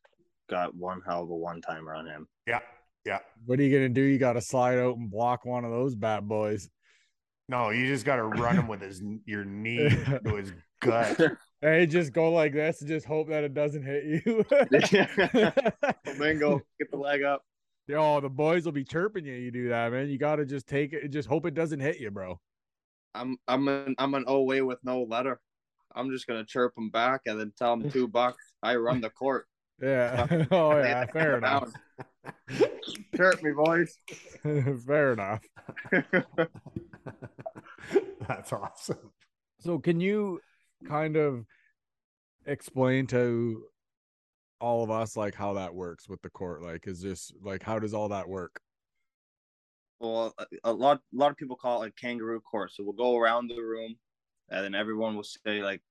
[0.48, 2.28] got one hell of a one timer on him.
[2.46, 2.60] Yeah,
[3.04, 3.18] yeah.
[3.46, 4.02] What are you gonna do?
[4.02, 6.68] You got to slide out and block one of those bad boys.
[7.48, 11.20] No, you just got to run him with his your knee to his gut.
[11.64, 14.44] Hey, just go like this and just hope that it doesn't hit you.
[16.18, 17.42] Bingo, get the leg up.
[17.86, 19.32] Yo, the boys will be chirping you.
[19.32, 20.10] You do that, man.
[20.10, 21.08] You got to just take it.
[21.08, 22.38] Just hope it doesn't hit you, bro.
[23.14, 25.40] I'm I'm an I'm an away with no letter.
[25.94, 28.42] I'm just gonna chirp him back and then tell him two bucks.
[28.62, 29.46] I run the court.
[29.80, 30.46] Yeah.
[30.50, 31.06] oh yeah.
[31.06, 31.70] Fair enough.
[33.16, 33.96] Chirp me, boys.
[34.86, 35.40] fair enough.
[38.26, 39.12] That's awesome.
[39.60, 40.40] So, can you
[40.88, 41.44] kind of
[42.46, 43.64] explain to
[44.60, 46.62] all of us like how that works with the court?
[46.62, 48.60] Like, is this like how does all that work?
[50.12, 50.34] Well,
[50.64, 52.72] a- lot a lot of people call it like kangaroo court.
[52.72, 53.96] So we'll go around the room,
[54.50, 55.82] and then everyone will say like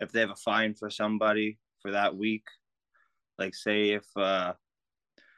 [0.00, 2.44] if they have a fine for somebody for that week.
[3.38, 4.54] Like say if uh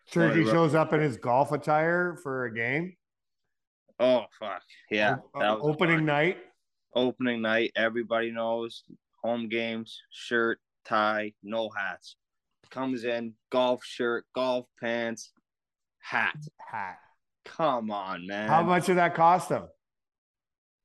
[0.06, 2.96] he shows up in his golf attire for a game.
[4.00, 6.38] oh fuck yeah O- that was opening night.
[6.94, 8.82] opening night everybody knows
[9.22, 12.16] home games shirt tie no hats
[12.70, 15.32] comes in golf shirt golf pants
[16.00, 16.98] hat Hat.
[17.44, 19.64] Come on man How much did that cost him?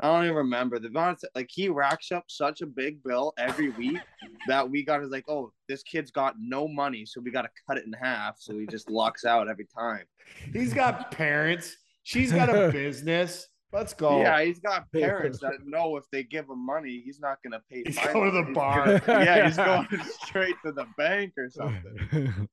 [0.02, 1.20] I don't even remember the amount.
[1.36, 4.00] Like he racks up such a big bill every week
[4.48, 7.50] that we got is like, oh, this kid's got no money, so we got to
[7.68, 8.36] cut it in half.
[8.40, 10.06] So he just lucks out every time.
[10.54, 11.76] He's got parents.
[12.04, 13.48] She's got a business.
[13.74, 14.22] Let's go.
[14.22, 17.84] Yeah, he's got parents that know if they give him money, he's not gonna pay.
[17.86, 18.14] He's fines.
[18.14, 19.02] going to the bar.
[19.08, 19.88] yeah, he's going
[20.24, 22.48] straight to the bank or something.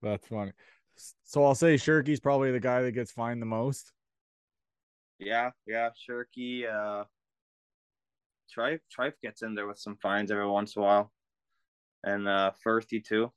[0.00, 0.52] That's funny.
[1.24, 3.92] So I'll say Shirky's probably the guy that gets fined the most.
[5.18, 6.64] Yeah, yeah, Shirky.
[6.68, 7.04] Uh,
[8.56, 11.12] Trife, Trife gets in there with some fines every once in a while,
[12.04, 13.32] and uh, Firthy too.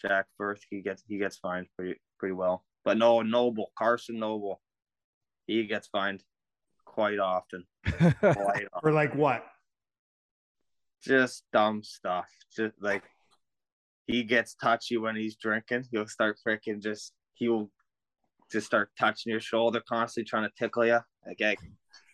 [0.00, 4.60] Jack Firth, he gets he gets fined pretty pretty well, but no Noble Carson Noble,
[5.46, 6.22] he gets fined
[6.84, 7.64] quite often.
[7.86, 8.80] Quite often.
[8.80, 9.44] For like what?
[11.04, 12.26] Just dumb stuff.
[12.56, 13.04] Just like
[14.08, 15.84] he gets touchy when he's drinking.
[15.92, 17.70] He'll start freaking just he'll
[18.50, 20.98] just start touching your shoulder constantly, trying to tickle you.
[21.26, 21.56] Like, hey,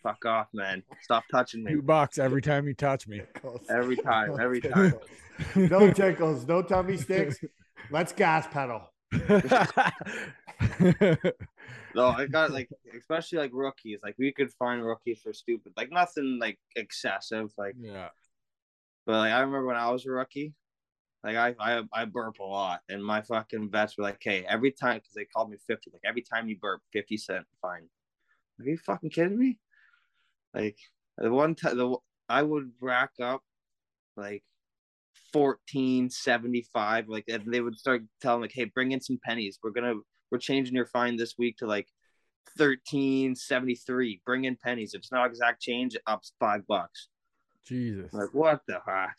[0.02, 0.82] fuck off, man.
[1.00, 1.72] Stop touching me.
[1.72, 3.22] You box every time you touch me.
[3.70, 4.94] Every time, every time.
[5.54, 7.38] no tickles, no tummy sticks.
[7.90, 8.82] Let's gas pedal.
[11.94, 12.68] No, I got like
[12.98, 14.00] especially like rookies.
[14.02, 17.52] Like we could find rookies for stupid, like nothing like excessive.
[17.56, 18.08] Like, yeah.
[19.06, 20.54] but like I remember when I was a rookie,
[21.24, 24.70] like I I I burp a lot, and my fucking vets were like, "Hey, every
[24.70, 25.90] time," because they called me fifty.
[25.90, 27.88] Like every time you burp, fifty cent fine.
[28.60, 29.58] Are you fucking kidding me?
[30.52, 30.76] Like
[31.16, 31.96] the one time the
[32.28, 33.42] I would rack up
[34.16, 34.44] like
[35.32, 37.08] fourteen seventy five.
[37.08, 39.94] like and they would start telling like hey bring in some pennies we're gonna
[40.30, 41.88] we're changing your fine this week to like
[42.56, 44.20] thirteen seventy three.
[44.24, 47.08] bring in pennies if it's not exact change it ups five bucks
[47.66, 48.12] Jesus.
[48.12, 49.16] like what the heck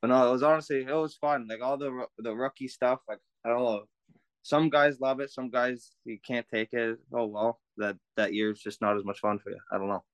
[0.00, 3.18] but no it was honestly it was fun like all the the rookie stuff like
[3.44, 3.82] i don't know
[4.42, 8.60] some guys love it some guys you can't take it oh well that that year's
[8.60, 10.04] just not as much fun for you i don't know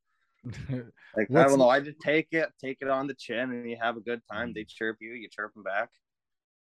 [1.16, 1.70] like I don't know.
[1.70, 4.52] I just take it, take it on the chin, and you have a good time.
[4.54, 5.88] They chirp you, you chirp them back.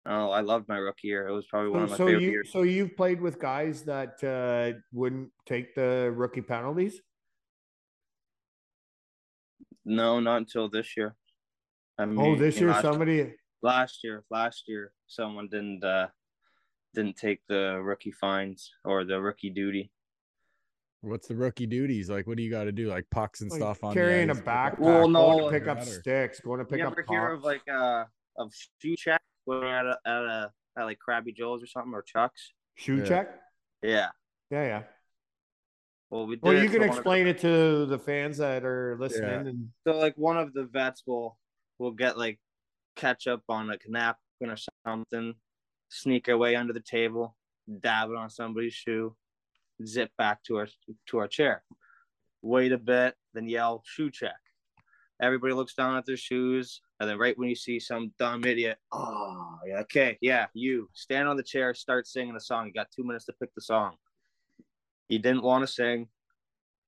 [0.05, 1.30] Oh, I loved my rookie year.
[1.30, 2.51] It was probably one So, of my so favorite you years.
[2.51, 6.99] so you've played with guys that uh, wouldn't take the rookie penalties.
[9.86, 11.15] No, not until this year.
[12.00, 13.34] I mean, Oh, this year last, somebody.
[13.62, 16.08] last year, last year, someone didn't uh
[16.95, 19.91] didn't take the rookie fines or the rookie duty.
[21.02, 22.10] What's the rookie duties?
[22.10, 22.88] Like, what do you got to do?
[22.88, 24.39] Like pucks and like, stuff on the carrying a ice?
[24.39, 25.91] backpack, Well, going no, to pick up better.
[25.91, 27.45] sticks, going to pick you up ever hear of pucks.
[27.68, 28.06] like uh
[28.38, 31.93] of shoe check when you're at a, at a at like Krabby Joe's or something
[31.93, 32.54] or Chuck's?
[32.76, 33.06] shoe Yeah.
[33.06, 33.39] check.
[33.84, 34.08] Yeah.
[34.52, 34.84] Yeah, yeah.
[36.10, 36.43] Well, we did.
[36.43, 39.30] Well, you to can one of the- explain it to the fans that are listening.
[39.30, 39.39] Yeah.
[39.52, 41.38] And So like one of the vets will
[41.80, 42.40] will get like
[42.96, 45.34] ketchup on like a napkin or something,
[45.90, 47.36] sneak away under the table,
[47.80, 49.16] dab it on somebody's shoe,
[49.86, 50.68] zip back to our
[51.08, 51.64] to our chair,
[52.42, 54.36] wait a bit, then yell shoe check.
[55.22, 58.78] Everybody looks down at their shoes, and then right when you see some dumb idiot,
[58.92, 62.68] oh yeah, okay, yeah, you stand on the chair, start singing a song.
[62.68, 63.96] You got two minutes to pick the song.
[65.10, 66.08] He didn't want to sing,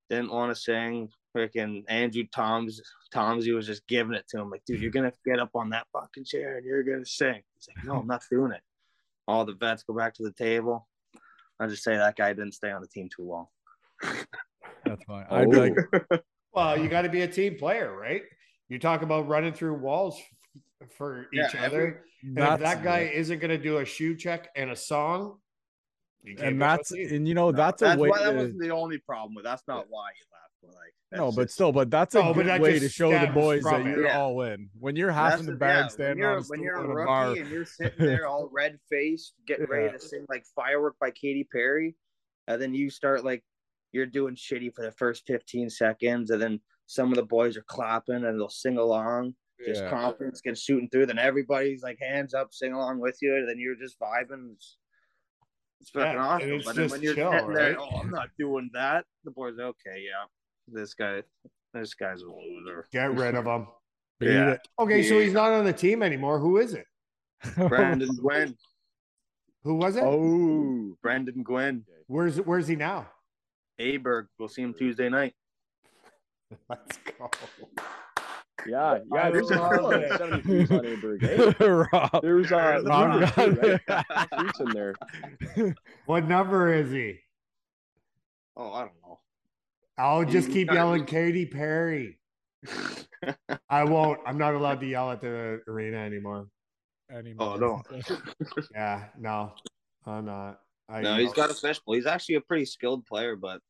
[0.09, 1.09] didn't want to sing.
[1.35, 2.81] Freaking Andrew Toms
[3.13, 5.87] Tomsy was just giving it to him, like, dude, you're gonna get up on that
[5.93, 7.41] fucking chair and you're gonna sing.
[7.57, 8.61] He's like, no, I'm not doing it.
[9.27, 10.87] All the vets go back to the table.
[11.59, 13.47] I'll just say that guy didn't stay on the team too long.
[14.85, 15.25] That's fine.
[15.29, 15.75] I'd be like,
[16.53, 18.23] well, you got to be a team player, right?
[18.67, 20.19] You talk about running through walls
[20.81, 22.03] f- for Yeah, each every- other.
[22.23, 25.37] And if that guy isn't going to do a shoe check and a song,
[26.25, 28.09] and be on the that's and you know that's a That's way.
[28.09, 29.43] why that wasn't the only problem with.
[29.43, 30.30] That's not why you left.
[30.61, 33.09] But like, no, but just- still, but that's a No, good that way to show
[33.11, 33.85] the boys that it.
[33.87, 34.19] you're Yeah.
[34.19, 34.69] all in.
[34.79, 36.75] When you're That's half in the yeah, bag when standing you're on a when you're
[36.75, 37.31] a a rookie bar.
[37.33, 41.47] and you're sitting there all red faced, getting ready to sing like "Firework" by Katy
[41.51, 41.95] Perry,
[42.47, 43.43] and then you start like
[43.91, 47.63] you're doing shitty for the first 15 seconds, and then some of the boys are
[47.63, 49.35] clapping and they'll sing along,
[49.65, 49.89] just Yeah.
[49.89, 51.07] confidence gets shooting through.
[51.07, 54.53] Then everybody's like hands up, sing along with you, and then you're just vibing.
[54.53, 54.77] It's,
[55.81, 56.51] it's fucking Yeah, awesome.
[56.53, 57.77] it's but then when you're chill, sitting there, right?
[57.79, 59.05] oh, I'm not doing that.
[59.25, 60.25] The boys, okay, yeah,
[60.71, 61.23] this guy,
[61.73, 62.87] this guy's a loser.
[62.91, 63.67] Get rid of him.
[64.19, 64.51] Yeah.
[64.51, 64.67] it.
[64.79, 66.39] Okay, so he's not on the team anymore.
[66.39, 66.85] Who is it?
[67.55, 68.55] Brandon Gwen.
[69.63, 70.03] Who was it?
[70.03, 71.85] Oh, Brandon Gwen.
[72.07, 73.07] Where's Where's he now?
[73.79, 74.27] Aberg.
[74.37, 75.33] We'll see him Tuesday night.
[76.69, 77.29] Let's go.
[78.67, 79.29] Yeah, yeah.
[79.31, 80.11] There's a lot of it.
[80.11, 81.23] 73s on Aberg.
[81.23, 81.65] Eh?
[81.93, 82.21] Rob.
[82.21, 84.59] There's uh, Rob there's two, right?
[84.59, 85.75] in there.
[86.05, 87.19] What number is he?
[88.55, 89.00] Oh, I don't know.
[89.97, 92.19] I'll just You keep got- yelling Katy Perry.
[93.69, 94.19] I won't.
[94.25, 96.47] I'm not allowed to yell at the arena anymore.
[97.11, 97.57] Anymore.
[97.61, 98.15] Oh, no.
[98.73, 99.53] Yeah, no,
[100.05, 100.59] I'm not.
[100.89, 101.95] I, no, he's got a fishbowl.
[101.95, 103.61] He's actually a pretty skilled player, but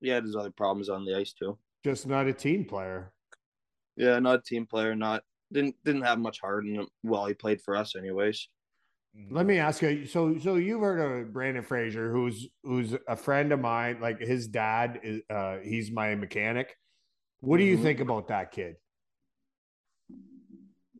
[0.00, 1.58] yeah, there's other problems on the ice too.
[1.84, 3.12] just not a team player.
[3.96, 4.94] Yeah, not a team player.
[4.94, 6.88] Not didn't didn't have much heart in him.
[7.02, 8.48] Well, he played for us anyways.
[9.30, 10.06] Let me ask you.
[10.06, 14.00] So, so you've heard of Brandon Fraser, who's who's a friend of mine.
[14.00, 16.76] Like his dad is, uh, he's my mechanic.
[17.40, 17.82] What do you Mhm.
[17.82, 18.76] think about that kid?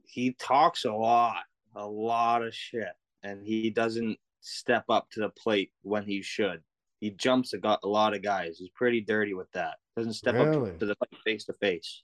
[0.05, 1.45] He talks a lot,
[1.75, 2.93] a lot of shit,
[3.23, 6.63] and he doesn't step up to the plate when he should.
[7.01, 8.59] He jumps a, got a lot of guys.
[8.59, 9.79] He's pretty dirty with that.
[9.97, 10.71] Doesn't step Really?
[10.73, 12.03] up to the plate face to face.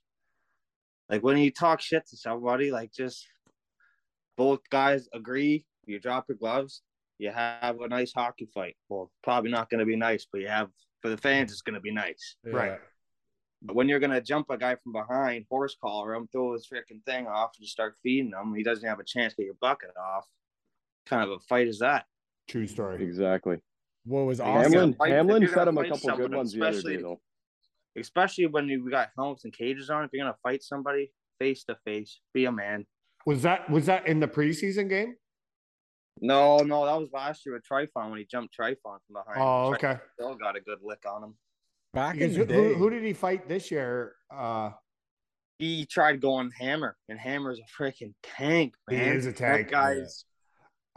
[1.09, 3.27] Like when you talk shit to somebody, like just
[4.37, 5.65] both guys agree.
[5.87, 6.81] You drop your gloves.
[7.17, 8.75] You have a nice hockey fight.
[8.89, 10.69] Well, probably not going to be nice, but you have
[11.01, 12.35] for the fans, it's going to be nice.
[12.43, 12.79] Right.
[13.61, 16.67] But when you're going to jump a guy from behind, horse collar him, throw his
[16.67, 19.45] freaking thing off, and just start feeding him, he doesn't have a chance to get
[19.45, 20.25] your bucket off.
[21.05, 22.05] Kind of a fight is that?
[22.49, 23.03] True story.
[23.03, 23.57] Exactly.
[24.03, 24.71] What was Yeah, awesome?
[24.73, 27.21] Hamlin- Hamlin fight- Hamlin fed him a couple good ones the other day especially- though.
[27.97, 30.03] especially when you, got helmets and cages on.
[30.03, 32.85] If you're gonna fight somebody face to face, be a man.
[33.25, 35.15] Was that was that in the preseason game?
[36.21, 39.37] No, no, that was last year with Trifon when he jumped Trifon from behind.
[39.37, 39.97] Oh, Trifon okay.
[40.13, 41.35] Still got a good lick on him.
[41.93, 44.13] Back in who, the day, who did he fight this year?
[44.33, 44.71] Uh,
[45.59, 50.25] He tried going hammer, and hammer's a freaking tank, He is a tank, That guy's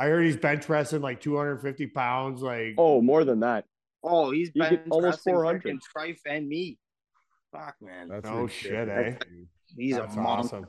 [0.01, 2.41] I heard he's bench pressing like 250 pounds.
[2.41, 3.65] Like, Oh, more than that.
[4.05, 5.77] oh, he's He been could- almost 400.
[5.97, 6.79] Trife and me.
[7.53, 8.09] Fuck, man.
[8.09, 9.17] that's Oh, shit, ridiculous.
[9.23, 9.45] eh?
[9.77, 10.57] He's that's a monster.
[10.59, 10.69] awesome.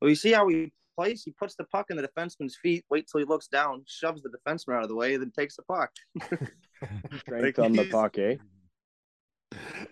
[0.00, 1.22] Well, you see how he plays?
[1.22, 4.30] He puts the puck in the defenseman's feet, wait till he looks down, shoves the
[4.30, 5.90] defenseman out of the way, then takes the puck.
[7.20, 8.36] Strength on the puck, eh?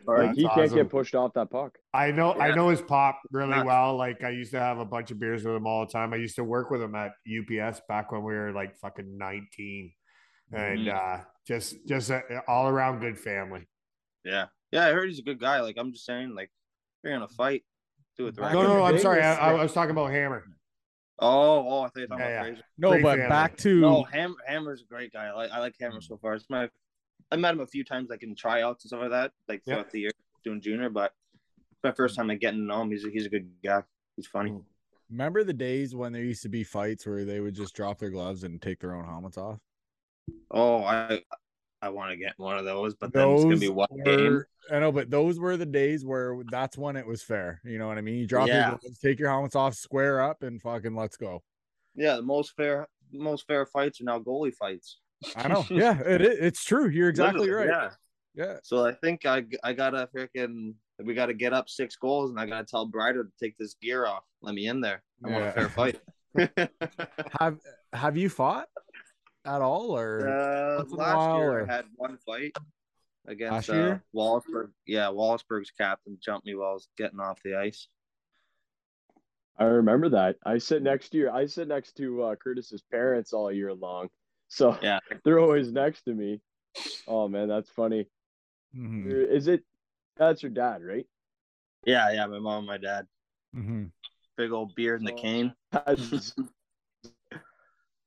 [0.07, 0.77] Or Like That's he can't awesome.
[0.79, 1.79] get pushed off that puck.
[1.95, 3.65] I know I know his pop really Nuts.
[3.67, 3.97] well.
[3.97, 6.13] Like I used to have a bunch of beers with him all the time.
[6.13, 9.93] I used to work with him at UPS back when we were like fucking 19.
[10.53, 10.95] And Mhm.
[10.95, 13.67] uh just just a, all around good family.
[14.25, 14.87] Yeah, yeah.
[14.89, 15.61] I heard he's a good guy.
[15.61, 17.63] Like I'm just saying, like if you're gonna fight,
[18.19, 18.53] do it the right.
[18.53, 19.23] No, no, no, I'm sorry.
[19.23, 20.45] I, I was talking about Hammer.
[21.21, 22.43] Oh, oh, I thought you were talking Yeah, about yeah.
[22.43, 22.63] Fraser.
[22.79, 23.29] No, Great but family.
[23.29, 25.27] back to No, Ham, Hammer's a great guy.
[25.27, 26.03] I like I like Hammer mm.
[26.03, 26.35] so far.
[26.35, 26.69] It's my
[27.31, 29.75] I met him a few times like in tryouts and stuff like that, like Yeah.
[29.75, 30.11] throughout the year
[30.45, 31.13] doing junior, but
[31.73, 32.91] it's my first time like getting to know him.
[32.91, 33.83] He's a, he's a good guy.
[34.17, 34.51] He's funny.
[34.51, 34.65] Mm.
[35.11, 38.11] remember the days when there used to be fights where they would just drop their
[38.11, 39.59] gloves and take their own helmets off.
[40.51, 41.21] Oh, I
[41.85, 44.43] I want to get one of those, but then it's gonna be one game.
[44.73, 47.61] I know, but those were the days where that's when it was fair.
[47.63, 48.15] You know what I mean?
[48.17, 48.71] You drop Yeah.
[48.71, 51.43] your gloves, take your helmets off, square up, and fucking let's go.
[51.95, 55.01] Yeah, the most fair most fair fights are now goalie fights.
[55.37, 55.67] I know.
[55.71, 56.89] yeah, it, it, it's true.
[56.89, 57.91] You're exactly Literally, right.
[58.35, 58.45] Yeah.
[58.47, 58.57] Yeah.
[58.63, 60.73] So I think I I gotta freaking
[61.05, 64.07] we gotta get up six goals and I gotta tell Brider to take this gear
[64.07, 64.25] off.
[64.41, 65.03] Let me in there.
[65.23, 66.01] I want a fair fight.
[67.41, 67.59] Have
[67.93, 68.69] Have you fought
[69.45, 72.57] at all, or Uh, Once in a last while, year or- I had one fight
[73.27, 73.99] against Last uh.
[74.15, 74.73] Wallaceburg.
[74.87, 77.89] Yeah, Wallaceburg's captain jumped me while I was getting off the ice.
[79.57, 80.37] I remember that.
[80.45, 81.31] I sit next to you.
[81.31, 84.09] I sit next to uh, Curtis's parents all year long,
[84.49, 84.99] so Yeah.
[85.25, 86.41] they're always next to me.
[87.07, 88.09] Oh man, that's funny.
[88.77, 89.63] Mhm, Is it?
[90.17, 91.07] That's your dad, right?
[91.87, 93.07] Yeah, yeah, my mom and my dad.
[93.55, 93.91] mhm.
[94.37, 95.17] Big old beard and the Oh.
[95.17, 95.55] cane.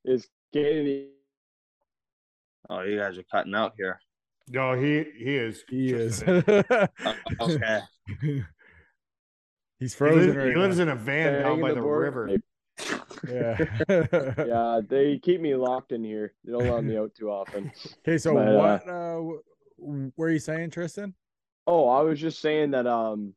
[0.03, 1.11] Is Katie?
[2.69, 3.99] Oh, you guys are cutting out here.
[4.49, 5.63] No, he he is.
[5.69, 6.23] he is.
[7.05, 7.79] Oh, okay.
[9.79, 12.03] He's He, frozen lives, right he lives in a van down by the the board?
[12.03, 12.39] river.
[13.27, 13.57] Yeah.
[14.47, 16.33] Yeah, they keep me locked in here.
[16.45, 17.71] They don't let me out too often.
[18.07, 19.13] Okay, so But, uh, what uh
[19.79, 21.13] w- were you saying, Tristan?
[21.65, 23.33] Oh, I was just saying that um,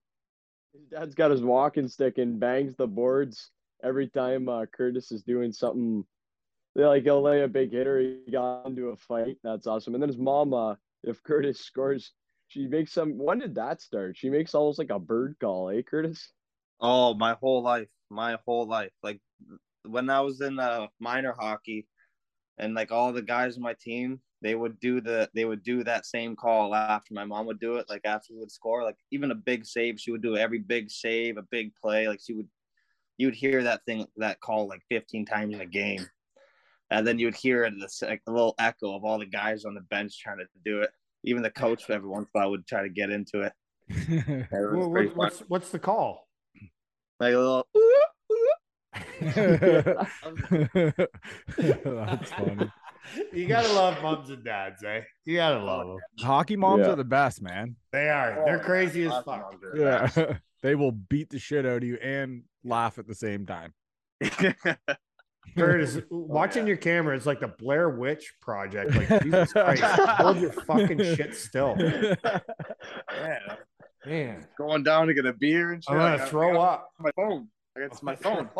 [0.72, 3.50] his dad's got his walking stick and bangs the boards
[3.82, 6.04] every time uh, Curtis is doing something.
[6.74, 9.36] They like he'll lay a big hitter, he got into a fight.
[9.42, 9.94] That's awesome.
[9.94, 12.12] And then his mom, uh, if Curtis scores,
[12.48, 13.18] she makes some.
[13.18, 14.16] When did that start?
[14.16, 16.32] She makes almost like a bird call, eh, Curtis?
[16.80, 18.92] Oh, my whole life, my whole life.
[19.02, 19.20] Like
[19.84, 21.86] when I was in uh, minor hockey,
[22.58, 25.82] and like all the guys on my team, they would do the they would do
[25.84, 27.86] that same call after my mom would do it.
[27.88, 30.90] Like after we would score, like even a big save, she would do every big
[30.90, 32.08] save, a big play.
[32.08, 32.48] Like she would,
[33.18, 36.06] you would hear that thing that call like 15 times in a game,
[36.90, 39.64] and then you would hear it this like a little echo of all the guys
[39.64, 40.90] on the bench trying to do it.
[41.24, 43.52] Even the coach every once in a while would try to get into it.
[43.88, 46.26] It Well, what, what's what's the call?
[47.18, 47.66] Like a little.
[51.60, 52.70] That's funny.
[53.32, 55.00] you gotta love moms and dads, eh?
[55.24, 55.98] You gotta love them.
[56.20, 56.92] Hockey moms Yeah.
[56.92, 57.76] are the best, man.
[57.92, 58.42] They are.
[58.44, 59.54] They're crazy as fuck.
[59.60, 59.78] the
[60.18, 60.34] Yeah.
[60.62, 63.74] they will beat the shit out of you and laugh at the same time.
[65.54, 65.66] Best.
[65.66, 68.94] Curtis, watching your camera is like the Blair Witch project.
[68.94, 73.56] Like Jesus Christ, hold your fucking shit still, yeah.
[74.06, 74.46] man.
[74.58, 75.90] Going down to get a beer and shit.
[75.92, 76.90] I'm gonna got- I throw up.
[76.98, 77.48] My phone.
[77.76, 78.50] It's my phone.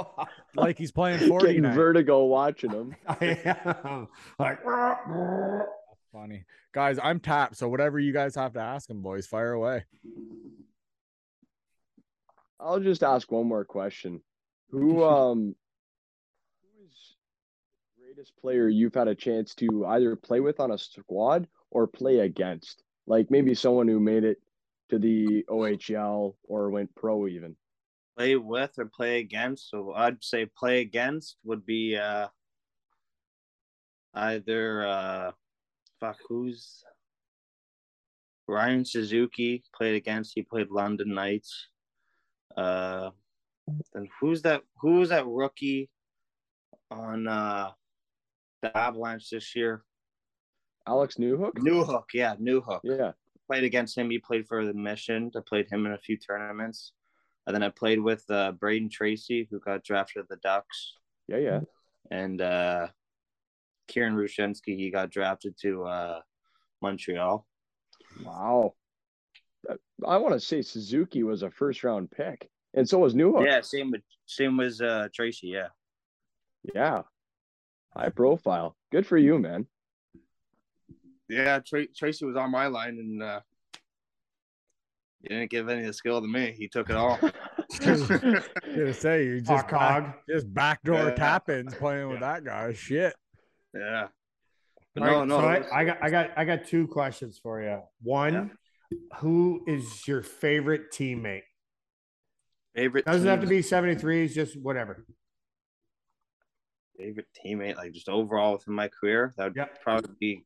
[0.55, 1.75] like he's playing 40 Getting night.
[1.75, 2.95] vertigo watching him.
[3.09, 4.61] I am like.
[6.13, 6.45] Funny.
[6.73, 9.85] Guys, I'm tapped, so whatever you guys have to ask him, boys, fire away.
[12.59, 14.21] I'll just ask one more question.
[14.71, 15.70] Who um who is the
[18.21, 22.19] greatest player you've had a chance to either play with on a squad or play
[22.19, 22.83] against?
[23.07, 24.37] Like maybe someone who made it
[24.91, 27.57] to the OHL or went pro even.
[28.19, 29.71] Play with or play against.
[29.71, 32.29] So I'd say play against would be uh
[34.13, 35.31] either uh
[35.99, 36.85] fuck who's
[38.47, 40.33] Ryan Suzuki played against.
[40.35, 41.69] He played London Knights.
[42.55, 43.11] Uh,
[43.95, 44.61] then who's that?
[44.83, 45.89] Who was that rookie
[46.91, 47.71] on uh
[48.63, 49.83] the Avalanche this year?
[50.87, 51.61] Alex Newhook?
[51.63, 52.81] New Hook, yeah, Newhook.
[52.83, 53.13] Yeah.
[53.47, 54.11] played against him.
[54.11, 55.31] He played for the Mission.
[55.37, 56.93] I played him in a few tournaments.
[57.47, 60.95] And then I played with uh, Braden Tracy, who got drafted to the Ducks.
[61.29, 61.61] Yeah, yeah.
[62.11, 62.89] And uh,
[63.89, 66.21] Kieran Rushinsky, he got drafted to uh,
[66.83, 67.47] Montreal.
[68.25, 68.75] Wow.
[70.07, 73.45] I want to say Suzuki was a first round pick, and so was Newhook.
[73.47, 75.49] Yeah, same with same as uh, Tracy.
[75.49, 75.69] Yeah,
[76.75, 77.03] yeah,
[77.97, 78.77] high profile.
[78.93, 79.67] Good for you, man.
[81.29, 83.41] Yeah, Tra- Tracy was on my line, and uh,
[85.23, 86.55] he didn't give any of the skill to me.
[86.57, 87.19] He took it all.
[87.81, 90.05] gonna say you just Hawk hog.
[90.05, 91.15] back, just backdoor Yeah.
[91.15, 92.73] tap-ins playing with that guy.
[92.73, 93.15] Shit.
[93.75, 94.09] yeah.
[94.95, 95.65] But All no, right, no.
[95.69, 97.81] so I, I got I got I got two questions for you.
[98.03, 98.51] One,
[99.19, 101.43] who is your favorite teammate?
[102.75, 105.05] favorite Doesn't have to team- be 73s, just whatever.
[107.01, 109.33] Favorite teammate, like just overall within my career.
[109.37, 109.83] That would Yep.
[109.83, 110.45] probably be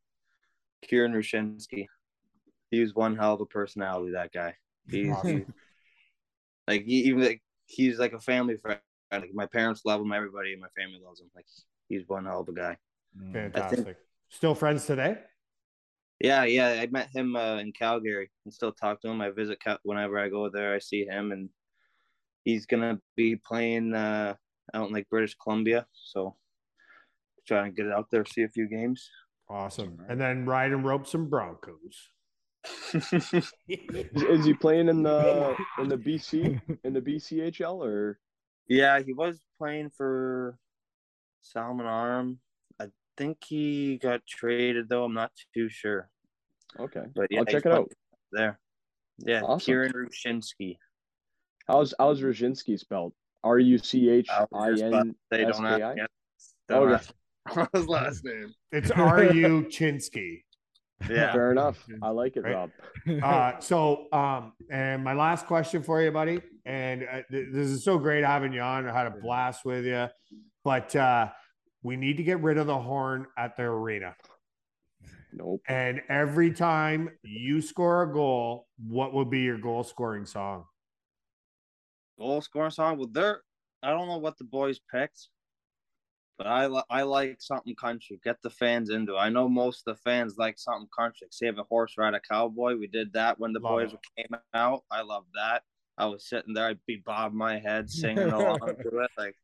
[0.82, 1.86] Kieran Rushinsky.
[2.70, 4.12] He was one hell of a personality.
[4.12, 4.54] That guy.
[4.90, 5.46] He's Awesome.
[6.68, 8.80] like he, even like he's like a family friend.
[9.12, 10.12] Like my parents love him.
[10.12, 11.30] Everybody in my family loves him.
[11.34, 11.46] Like
[11.88, 12.76] he's one hell of a guy.
[13.32, 13.96] Fantastic.
[14.28, 15.18] Still friends today?
[16.20, 16.80] Yeah, yeah.
[16.80, 19.20] I met him uh, in Calgary and still talk to him.
[19.20, 20.74] I visit Cal- whenever I go there.
[20.74, 21.48] I see him, and
[22.44, 24.34] he's gonna be playing uh,
[24.72, 25.86] out in like British Columbia.
[25.92, 26.34] So
[27.46, 29.08] trying to get it out there, see a few games.
[29.48, 29.98] Awesome.
[30.08, 32.10] And then ride and rope some Broncos.
[32.94, 38.18] Is, is he playing in the in the BC in the BCHL or
[38.68, 40.58] yeah, he was playing for
[41.42, 42.38] Salmon Arm.
[42.80, 42.86] I
[43.18, 45.04] think he got traded though.
[45.04, 46.08] I'm not too sure,
[46.80, 47.02] okay?
[47.14, 47.92] but yeah, I'll check it out.
[48.32, 48.58] there.
[49.18, 49.66] Yeah, Awesome.
[49.66, 50.78] Kieran Rushinsky.
[51.68, 53.12] How's how's Rosinski spelled?
[53.42, 55.14] R U C H I I was just about N
[55.48, 55.92] don't ask S-K-I?
[56.72, 57.02] Okay.
[57.52, 58.52] Don't his last name.
[58.72, 59.66] It's R.U.
[59.70, 60.42] Chinsky.
[61.10, 61.32] Yeah.
[61.32, 61.84] Fair enough.
[62.02, 62.54] I like it, Right.
[62.54, 62.70] Rob.
[63.22, 67.84] Uh, so, um, and my last question for you, buddy, and uh, th- this is
[67.84, 68.88] so great having you on.
[68.88, 70.08] I had a blast with you,
[70.64, 71.28] but uh,
[71.82, 74.14] we need to get rid of the horn at the arena.
[75.34, 75.60] Nope.
[75.68, 80.64] And every time you score a goal, what will be your goal scoring song?
[82.18, 82.96] goal scoring song.
[82.96, 83.40] Well, they're
[83.82, 85.28] I don't know what the boys picked,
[86.38, 88.20] but I li- I like something country.
[88.24, 89.14] Get the fans into.
[89.14, 89.18] it.
[89.18, 91.26] I know most of the fans like something country.
[91.26, 92.76] Like Save a horse, ride a cowboy.
[92.76, 94.00] We did that when the Love boys it.
[94.16, 94.82] came out.
[94.90, 95.62] I love that.
[95.96, 99.10] I was sitting there, I'd be bobbing my head, singing along to it.
[99.16, 99.36] Like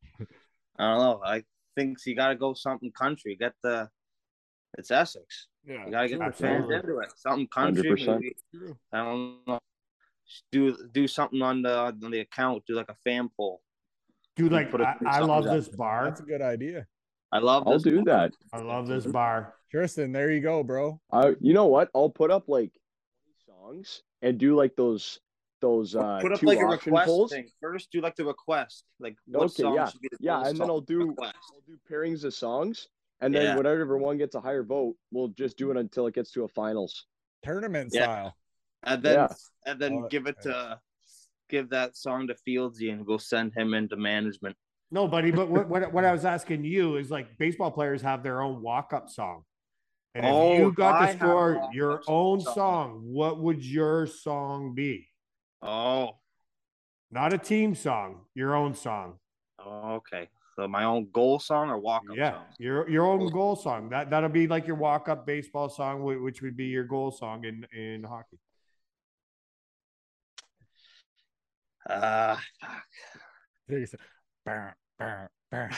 [0.78, 1.20] I don't know.
[1.24, 1.44] I
[1.76, 3.36] think you got to go something country.
[3.38, 3.88] Get the.
[4.78, 5.46] It's Essex.
[5.66, 5.84] Yeah.
[5.84, 7.12] You gotta get the fans into it.
[7.16, 7.90] Something country.
[7.90, 8.06] 100%.
[8.20, 8.34] maybe.
[8.92, 9.58] I don't know.
[10.52, 12.62] Do do something on the on the account.
[12.66, 13.60] Do like a fan poll.
[14.40, 16.04] Dude, like put a- I, I something love this bar.
[16.06, 16.86] That's a good idea.
[17.32, 17.66] I love.
[17.66, 18.06] I'll this do book.
[18.06, 18.32] that.
[18.52, 19.54] I love this bar.
[19.70, 21.00] Tristan, there you go, bro.
[21.12, 21.90] I you know what?
[21.94, 22.72] I'll put up like
[23.46, 25.20] songs and do like those
[25.60, 27.32] those uh Put up two like a option request polls.
[27.32, 27.92] thing first.
[27.92, 29.88] Do like the request, like what Okay, song yeah.
[29.88, 31.36] should be the Yeah, and then I'll do request.
[31.54, 32.88] I'll do pairings of songs,
[33.20, 33.56] and then Yeah.
[33.56, 36.48] whatever one gets a higher vote, we'll just do it until it gets to a
[36.48, 37.06] finals.
[37.42, 38.04] Tournament Yeah.
[38.04, 38.36] style.
[38.82, 39.28] and then Yeah.
[39.66, 40.80] and then Oh, give it to
[41.50, 44.56] give that song to Fieldsy and we'll send him into management.
[44.90, 48.22] No, buddy, but what, what, what I was asking you is like baseball players have
[48.22, 49.42] their own walk up song.
[50.14, 52.54] And if Oh, you got I to score your own song.
[52.54, 55.06] song, what would your song be?
[55.62, 56.16] Oh,
[57.12, 59.18] Not a team song, your own song.
[59.64, 60.28] oh, okay.
[60.56, 62.44] So my own goal song or walk up Yeah, song.
[62.58, 63.88] your your own goal song.
[63.90, 67.44] That that'll be like your walk up baseball song, which would be your goal song
[67.44, 68.38] in in hockey.
[71.88, 72.36] Uh,
[74.44, 75.68] Bah, bah, bah.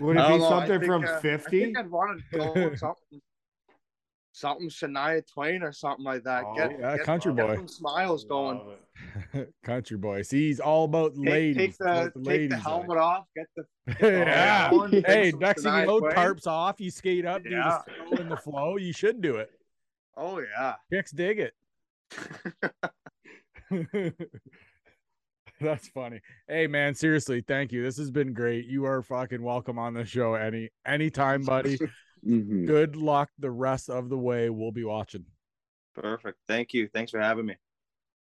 [0.00, 1.64] Would it be know, something think, from uh, I fifty?
[1.64, 3.20] think I'd want to go with something,
[4.32, 6.44] something Shania Twain or something like that.
[6.46, 7.54] Oh, get, yeah, get, Country get Boy.
[7.56, 8.60] some smiles going.
[9.64, 10.22] Country boy.
[10.22, 11.56] See, he's all about Take, ladies.
[11.56, 11.84] take the
[12.14, 12.64] what take ladies the like.
[12.64, 13.24] helmet off.
[13.36, 13.64] Get the
[14.26, 14.70] yeah.
[14.72, 16.80] on, take Hey, some next thing you Shania know, tarps off.
[16.80, 17.80] You skate up, do Yeah.
[17.86, 18.76] the snow in the flow.
[18.76, 19.50] You should do it.
[20.16, 20.74] Oh yeah.
[20.92, 21.54] Chicks dig it.
[25.60, 26.20] That's funny.
[26.48, 27.82] Hey man, seriously, thank you.
[27.82, 28.66] This has been great.
[28.66, 31.78] You are fucking welcome on the show any anytime, buddy.
[32.26, 32.66] Mhm.
[32.66, 34.50] Good luck the rest of the way.
[34.50, 35.26] We'll be watching.
[35.94, 36.38] Perfect.
[36.48, 36.88] Thank you.
[36.92, 37.54] Thanks for having me.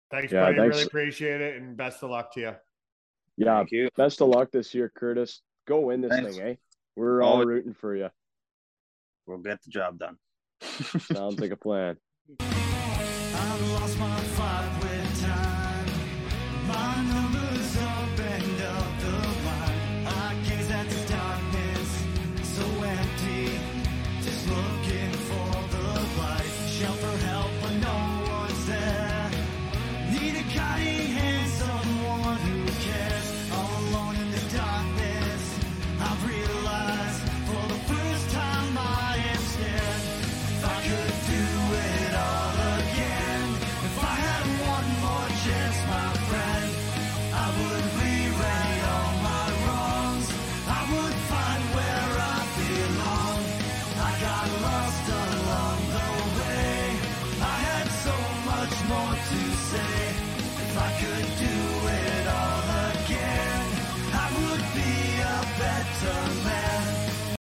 [0.10, 0.58] Thanks, Yeah, buddy.
[0.58, 0.76] thanks.
[0.78, 2.56] Really appreciate it, and best of luck to you.
[3.36, 3.90] Yeah, Thank you.
[3.98, 5.42] best of luck this year, Curtis.
[5.68, 6.38] Go win this Thanks.
[6.38, 6.56] thing, eh?
[6.96, 7.46] We're all Oh.
[7.46, 8.10] rooting for you.
[9.26, 10.18] We'll get the job done.
[10.62, 11.98] Sounds like a plan.